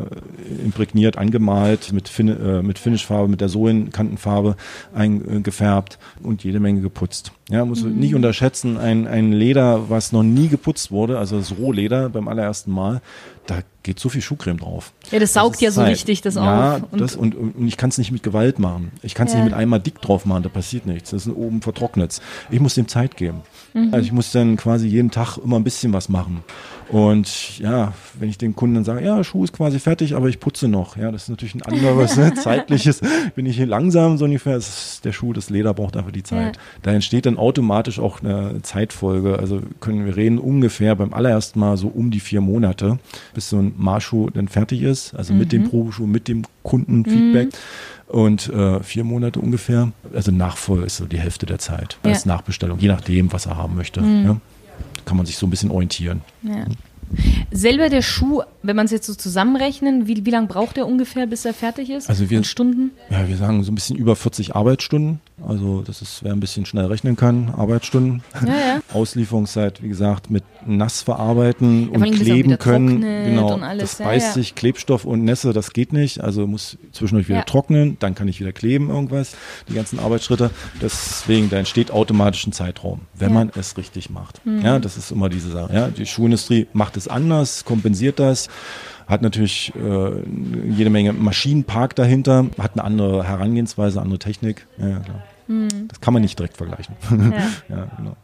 imprägniert, 0.64 1.18
angemalt, 1.18 1.92
mit, 1.92 2.08
fin 2.08 2.28
äh, 2.28 2.62
mit 2.62 2.78
Finishfarbe, 2.78 3.28
mit 3.28 3.40
der 3.40 3.48
Sohlenkantenfarbe 3.48 4.56
eingefärbt 4.94 5.98
und 6.22 6.44
jede 6.44 6.60
Menge 6.60 6.80
geputzt. 6.80 7.32
Ja, 7.50 7.64
muss 7.64 7.82
mhm. 7.82 7.96
nicht 7.96 8.14
unterschätzen, 8.14 8.78
ein, 8.78 9.06
ein 9.06 9.32
Leder, 9.32 9.90
was 9.90 10.12
noch 10.12 10.22
nie 10.22 10.48
geputzt 10.48 10.90
wurde, 10.90 11.18
also 11.18 11.36
das 11.36 11.58
Rohleder 11.58 12.10
beim 12.10 12.28
allerersten 12.28 12.70
Mal, 12.70 13.02
da 13.46 13.56
geht 13.84 14.00
so 14.00 14.08
viel 14.08 14.22
Schuhcreme 14.22 14.58
drauf. 14.58 14.92
Ja, 15.12 15.20
das 15.20 15.34
saugt 15.34 15.56
das 15.56 15.60
ja 15.60 15.70
so 15.70 15.82
Zeit. 15.82 15.90
richtig 15.90 16.22
das 16.22 16.34
ja, 16.34 16.76
auf. 16.76 16.82
Und, 16.90 17.00
das, 17.00 17.14
und, 17.14 17.36
und 17.36 17.68
ich 17.68 17.76
kann 17.76 17.90
es 17.90 17.98
nicht 17.98 18.10
mit 18.10 18.22
Gewalt 18.24 18.58
machen. 18.58 18.90
Ich 19.02 19.14
kann 19.14 19.28
es 19.28 19.34
ja. 19.34 19.38
nicht 19.38 19.50
mit 19.50 19.54
einmal 19.54 19.78
dick 19.78 20.00
drauf 20.00 20.24
machen, 20.24 20.42
da 20.42 20.48
passiert 20.48 20.86
nichts. 20.86 21.10
Das 21.10 21.26
ist 21.26 21.32
oben 21.32 21.62
vertrocknet. 21.62 22.20
Ich 22.50 22.58
muss 22.58 22.74
dem 22.74 22.88
Zeit 22.88 23.16
geben. 23.16 23.42
Mhm. 23.74 23.90
Also 23.92 24.06
ich 24.06 24.12
muss 24.12 24.32
dann 24.32 24.56
quasi 24.56 24.88
jeden 24.88 25.10
Tag 25.10 25.38
immer 25.38 25.56
ein 25.56 25.64
bisschen 25.64 25.92
was 25.92 26.08
machen. 26.08 26.42
Und 26.88 27.58
ja, 27.58 27.92
wenn 28.18 28.28
ich 28.28 28.38
den 28.38 28.54
Kunden 28.54 28.76
dann 28.76 28.84
sage, 28.84 29.04
ja, 29.04 29.24
Schuh 29.24 29.44
ist 29.44 29.52
quasi 29.52 29.78
fertig, 29.78 30.14
aber 30.14 30.28
ich 30.28 30.38
putze 30.38 30.68
noch. 30.68 30.96
Ja, 30.96 31.10
das 31.10 31.24
ist 31.24 31.28
natürlich 31.28 31.54
ein 31.54 31.62
anderes, 31.62 32.16
ne, 32.18 32.34
zeitliches. 32.34 33.00
Bin 33.34 33.46
ich 33.46 33.56
hier 33.56 33.66
langsam 33.66 34.18
so 34.18 34.24
ungefähr. 34.26 34.60
der 35.04 35.12
Schuh, 35.12 35.32
das 35.32 35.50
Leder 35.50 35.74
braucht 35.74 35.96
einfach 35.96 36.12
die 36.12 36.22
Zeit. 36.22 36.56
Ja. 36.56 36.62
Da 36.82 36.92
entsteht 36.92 37.26
dann 37.26 37.36
automatisch 37.38 37.98
auch 37.98 38.22
eine 38.22 38.60
Zeitfolge. 38.62 39.38
Also 39.38 39.62
können 39.80 40.04
wir 40.04 40.16
reden 40.16 40.38
ungefähr 40.38 40.94
beim 40.94 41.14
allerersten 41.14 41.58
Mal 41.58 41.76
so 41.76 41.88
um 41.88 42.10
die 42.10 42.20
vier 42.20 42.40
Monate, 42.40 42.98
bis 43.34 43.48
so 43.48 43.58
ein 43.58 43.73
Marschuh 43.76 44.30
dann 44.30 44.48
fertig 44.48 44.82
ist. 44.82 45.14
Also 45.14 45.32
mhm. 45.32 45.38
mit 45.40 45.52
dem 45.52 45.62
mhm. 45.62 45.70
Probeschuh, 45.70 46.06
mit 46.06 46.28
dem 46.28 46.44
Kundenfeedback. 46.62 47.46
Mhm. 47.46 47.50
Und 48.06 48.48
äh, 48.50 48.82
vier 48.82 49.04
Monate 49.04 49.40
ungefähr. 49.40 49.92
Also 50.14 50.30
Nachfolge 50.30 50.86
ist 50.86 50.98
so 50.98 51.06
die 51.06 51.18
Hälfte 51.18 51.46
der 51.46 51.58
Zeit. 51.58 51.98
Ja. 52.04 52.10
Als 52.10 52.26
Nachbestellung, 52.26 52.78
je 52.78 52.88
nachdem, 52.88 53.32
was 53.32 53.46
er 53.46 53.56
haben 53.56 53.76
möchte. 53.76 54.00
Mhm. 54.00 54.24
Ja 54.24 54.40
kann 55.04 55.16
man 55.16 55.26
sich 55.26 55.36
so 55.36 55.46
ein 55.46 55.50
bisschen 55.50 55.70
orientieren. 55.70 56.22
Ja. 56.42 56.64
Selber 57.52 57.90
der 57.90 58.02
Schuh, 58.02 58.42
wenn 58.62 58.76
man 58.76 58.86
es 58.86 58.92
jetzt 58.92 59.06
so 59.06 59.14
zusammenrechnen, 59.14 60.06
wie, 60.06 60.24
wie 60.24 60.30
lange 60.30 60.46
braucht 60.46 60.78
er 60.78 60.86
ungefähr, 60.86 61.26
bis 61.26 61.44
er 61.44 61.54
fertig 61.54 61.90
ist? 61.90 62.08
Also 62.08 62.30
wir, 62.30 62.42
Stunden? 62.44 62.92
Ja, 63.10 63.28
wir 63.28 63.36
sagen 63.36 63.62
so 63.62 63.70
ein 63.70 63.74
bisschen 63.74 63.96
über 63.96 64.16
40 64.16 64.56
Arbeitsstunden. 64.56 65.20
Also 65.46 65.82
das 65.82 66.00
ist, 66.00 66.22
wer 66.22 66.32
ein 66.32 66.38
bisschen 66.38 66.64
schnell 66.64 66.86
rechnen 66.86 67.16
kann, 67.16 67.52
Arbeitsstunden. 67.56 68.22
Ja, 68.46 68.48
ja. 68.48 68.80
Auslieferungszeit, 68.94 69.82
wie 69.82 69.88
gesagt, 69.88 70.30
mit 70.30 70.44
nass 70.64 71.02
verarbeiten 71.02 71.90
ja, 71.92 71.98
und 71.98 72.12
kleben 72.12 72.58
können. 72.58 73.00
Genau, 73.00 73.58
alles. 73.58 73.96
das 73.96 74.06
beißt 74.06 74.34
sich, 74.34 74.54
Klebstoff 74.54 75.04
und 75.04 75.24
Nässe, 75.24 75.52
das 75.52 75.72
geht 75.72 75.92
nicht. 75.92 76.22
Also 76.22 76.46
muss 76.46 76.78
zwischendurch 76.92 77.28
wieder 77.28 77.44
trocknen, 77.44 77.96
dann 77.98 78.14
kann 78.14 78.28
ich 78.28 78.38
wieder 78.40 78.52
kleben 78.52 78.90
irgendwas, 78.90 79.36
die 79.68 79.74
ganzen 79.74 79.98
Arbeitsschritte. 79.98 80.50
Deswegen, 80.80 81.50
da 81.50 81.58
entsteht 81.58 81.90
automatisch 81.90 82.46
ein 82.46 82.52
Zeitraum, 82.52 83.00
wenn 83.14 83.32
man 83.32 83.50
es 83.56 83.76
richtig 83.76 84.10
macht. 84.10 84.44
Mhm. 84.46 84.62
Ja, 84.62 84.78
das 84.78 84.96
ist 84.96 85.10
immer 85.10 85.28
diese 85.28 85.50
Sache. 85.50 85.74
Ja, 85.74 85.88
die 85.88 86.06
Schuhindustrie 86.06 86.68
macht 86.72 86.96
es 86.96 87.08
anders, 87.08 87.64
kompensiert 87.64 88.20
das 88.20 88.48
hat 89.06 89.22
natürlich 89.22 89.72
äh, 89.76 90.10
jede 90.68 90.90
Menge 90.90 91.12
Maschinenpark 91.12 91.94
dahinter, 91.94 92.46
hat 92.58 92.72
eine 92.74 92.84
andere 92.84 93.24
Herangehensweise, 93.24 94.00
andere 94.00 94.18
Technik. 94.18 94.66
Ja, 94.78 95.02
hm. 95.46 95.88
Das 95.88 96.00
kann 96.00 96.14
man 96.14 96.22
nicht 96.22 96.38
direkt 96.38 96.56
vergleichen. 96.56 96.96
Ja. 97.10 97.16
ja, 97.76 97.88
genau. 97.96 98.16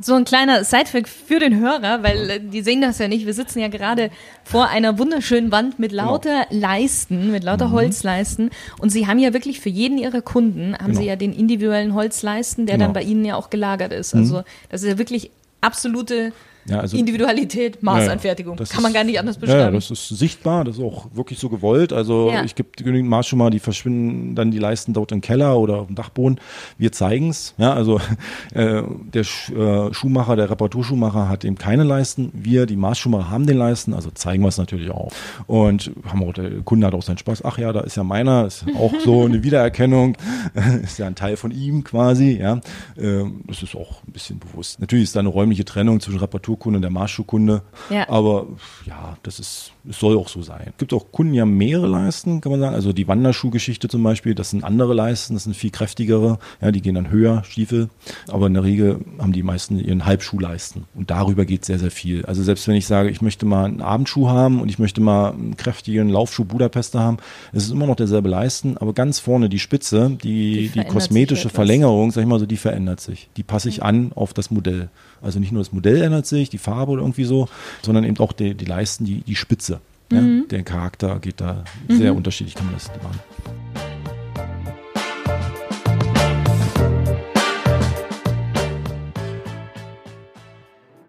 So 0.00 0.14
ein 0.14 0.24
kleiner 0.24 0.64
Sidefact 0.64 1.08
für 1.08 1.38
den 1.38 1.60
Hörer, 1.60 2.02
weil 2.02 2.30
äh, 2.30 2.40
die 2.40 2.62
sehen 2.62 2.80
das 2.80 2.98
ja 2.98 3.08
nicht. 3.08 3.26
Wir 3.26 3.34
sitzen 3.34 3.60
ja 3.60 3.68
gerade 3.68 4.10
vor 4.44 4.68
einer 4.68 4.98
wunderschönen 4.98 5.52
Wand 5.52 5.78
mit 5.78 5.90
genau. 5.90 6.06
lauter 6.06 6.46
genau. 6.48 6.60
Leisten, 6.60 7.30
mit 7.30 7.44
lauter 7.44 7.68
mhm. 7.68 7.72
Holzleisten. 7.72 8.50
Und 8.78 8.90
Sie 8.90 9.06
haben 9.06 9.18
ja 9.18 9.32
wirklich 9.32 9.60
für 9.60 9.68
jeden 9.68 9.98
Ihrer 9.98 10.22
Kunden, 10.22 10.74
haben 10.74 10.86
genau. 10.86 11.00
Sie 11.00 11.06
ja 11.06 11.16
den 11.16 11.32
individuellen 11.32 11.94
Holzleisten, 11.94 12.66
der 12.66 12.76
genau. 12.76 12.86
dann 12.86 12.94
bei 12.94 13.02
Ihnen 13.02 13.24
ja 13.24 13.36
auch 13.36 13.50
gelagert 13.50 13.92
ist. 13.92 14.14
Also 14.14 14.38
mhm. 14.38 14.44
das 14.70 14.82
ist 14.82 14.88
ja 14.88 14.98
wirklich 14.98 15.30
absolute 15.60 16.32
ja, 16.66 16.78
also, 16.78 16.96
Individualität, 16.96 17.82
Maßanfertigung. 17.82 18.56
Ja, 18.58 18.64
Kann 18.66 18.82
man 18.82 18.92
gar 18.92 19.04
nicht 19.04 19.18
anders 19.18 19.36
beschreiben. 19.36 19.60
Ja, 19.60 19.70
das 19.70 19.90
ist 19.90 20.08
sichtbar, 20.08 20.64
das 20.64 20.76
ist 20.76 20.82
auch 20.82 21.06
wirklich 21.12 21.38
so 21.38 21.48
gewollt. 21.48 21.92
Also 21.92 22.30
ja. 22.30 22.44
ich 22.44 22.54
gebe 22.54 22.68
genügend 22.76 23.10
Maß 23.10 23.26
schon 23.26 23.38
mal, 23.38 23.50
die 23.50 23.58
verschwinden 23.58 24.34
dann 24.36 24.50
die 24.50 24.58
Leisten 24.58 24.92
dort 24.92 25.10
im 25.10 25.20
Keller 25.20 25.58
oder 25.58 25.78
auf 25.78 25.86
dem 25.88 25.96
Dachboden. 25.96 26.40
Wir 26.78 26.92
zeigen 26.92 27.30
es. 27.30 27.54
Ja, 27.58 27.72
also 27.72 28.00
äh, 28.54 28.82
der 29.12 29.24
Sch 29.24 29.50
äh, 29.50 29.92
Schuhmacher, 29.92 30.36
der 30.36 30.50
Reparaturschuhmacher 30.50 31.28
hat 31.28 31.44
eben 31.44 31.56
keine 31.56 31.82
Leisten. 31.82 32.30
Wir, 32.32 32.66
die 32.66 32.76
Maßschuhmacher, 32.76 33.30
haben 33.30 33.46
den 33.46 33.58
Leisten, 33.58 33.92
also 33.92 34.10
zeigen 34.10 34.42
wir 34.42 34.48
es 34.48 34.58
natürlich 34.58 34.90
auch. 34.90 35.10
Und 35.46 35.90
haben 36.06 36.22
auch, 36.22 36.32
der 36.32 36.60
Kunde 36.60 36.86
hat 36.86 36.94
auch 36.94 37.02
seinen 37.02 37.18
Spaß. 37.18 37.44
Ach 37.44 37.58
ja, 37.58 37.72
da 37.72 37.80
ist 37.80 37.96
ja 37.96 38.04
meiner, 38.04 38.46
ist 38.46 38.64
auch 38.78 38.92
so 39.04 39.24
eine 39.24 39.42
Wiedererkennung, 39.42 40.16
ist 40.82 40.98
ja 40.98 41.06
ein 41.06 41.16
Teil 41.16 41.36
von 41.36 41.50
ihm 41.50 41.82
quasi. 41.82 42.38
Ja, 42.40 42.60
äh, 42.96 43.24
das 43.46 43.62
ist 43.62 43.74
auch 43.74 44.02
ein 44.06 44.12
bisschen 44.12 44.38
bewusst. 44.38 44.80
Natürlich 44.80 45.04
ist 45.04 45.16
da 45.16 45.20
eine 45.20 45.28
räumliche 45.28 45.64
Trennung 45.64 45.98
zwischen 46.00 46.20
Reparatur 46.20 46.51
Naturkunde 46.52 46.76
und 46.76 46.82
der 46.82 46.90
Marschschuhkunde. 46.90 47.62
Ja. 47.90 48.08
Aber 48.08 48.46
ja, 48.86 49.16
das 49.22 49.40
ist, 49.40 49.72
es 49.88 49.98
soll 49.98 50.16
auch 50.16 50.28
so 50.28 50.42
sein. 50.42 50.66
Es 50.66 50.78
gibt 50.78 50.92
auch 50.92 51.10
Kunden, 51.10 51.32
die 51.32 51.40
haben 51.40 51.56
mehrere 51.56 51.86
Leisten, 51.86 52.40
kann 52.40 52.52
man 52.52 52.60
sagen. 52.60 52.74
Also 52.74 52.92
die 52.92 53.08
Wanderschuhgeschichte 53.08 53.88
zum 53.88 54.02
Beispiel, 54.02 54.34
das 54.34 54.50
sind 54.50 54.64
andere 54.64 54.94
Leisten, 54.94 55.34
das 55.34 55.44
sind 55.44 55.56
viel 55.56 55.70
kräftigere. 55.70 56.38
Ja, 56.60 56.70
die 56.70 56.82
gehen 56.82 56.94
dann 56.94 57.10
höher, 57.10 57.42
Stiefel. 57.44 57.88
Aber 58.28 58.46
in 58.46 58.54
der 58.54 58.64
Regel 58.64 59.00
haben 59.18 59.32
die 59.32 59.42
meisten 59.42 59.78
ihren 59.78 60.04
Halbschuhleisten. 60.04 60.84
Und 60.94 61.10
darüber 61.10 61.44
geht 61.44 61.64
sehr, 61.64 61.78
sehr 61.78 61.90
viel. 61.90 62.24
Also 62.26 62.42
selbst 62.42 62.68
wenn 62.68 62.74
ich 62.74 62.86
sage, 62.86 63.10
ich 63.10 63.22
möchte 63.22 63.46
mal 63.46 63.64
einen 63.64 63.82
Abendschuh 63.82 64.28
haben 64.28 64.60
und 64.60 64.68
ich 64.68 64.78
möchte 64.78 65.00
mal 65.00 65.32
einen 65.32 65.56
kräftigen 65.56 66.08
Laufschuh 66.08 66.44
Budapester 66.44 67.00
haben, 67.00 67.16
es 67.52 67.64
ist 67.64 67.70
immer 67.70 67.86
noch 67.86 67.96
derselbe 67.96 68.28
Leisten, 68.28 68.76
aber 68.76 68.92
ganz 68.92 69.18
vorne 69.18 69.48
die 69.48 69.58
Spitze, 69.58 70.10
die, 70.22 70.68
die, 70.68 70.80
die 70.80 70.84
kosmetische 70.84 71.48
Verlängerung, 71.48 72.10
sag 72.10 72.22
ich 72.22 72.28
mal 72.28 72.38
so, 72.38 72.46
die 72.46 72.56
verändert 72.56 73.00
sich. 73.00 73.28
Die 73.36 73.42
passe 73.42 73.68
ich 73.68 73.82
an 73.82 74.12
auf 74.14 74.34
das 74.34 74.50
Modell. 74.50 74.90
Also 75.22 75.38
nicht 75.38 75.52
nur 75.52 75.60
das 75.60 75.72
Modell 75.72 76.02
ändert 76.02 76.26
sich, 76.26 76.50
die 76.50 76.58
Farbe 76.58 76.92
oder 76.92 77.02
irgendwie 77.02 77.24
so, 77.24 77.48
sondern 77.82 78.04
eben 78.04 78.18
auch 78.18 78.32
die, 78.32 78.54
die 78.54 78.64
Leisten, 78.64 79.04
die, 79.04 79.20
die 79.20 79.36
Spitze. 79.36 79.80
Mhm. 80.10 80.40
Ja, 80.40 80.46
der 80.50 80.62
Charakter 80.64 81.18
geht 81.20 81.40
da 81.40 81.64
sehr 81.88 82.12
mhm. 82.12 82.18
unterschiedlich, 82.18 82.54
kann 82.54 82.66
man 82.66 82.74
das 82.74 82.88
machen. 83.02 84.01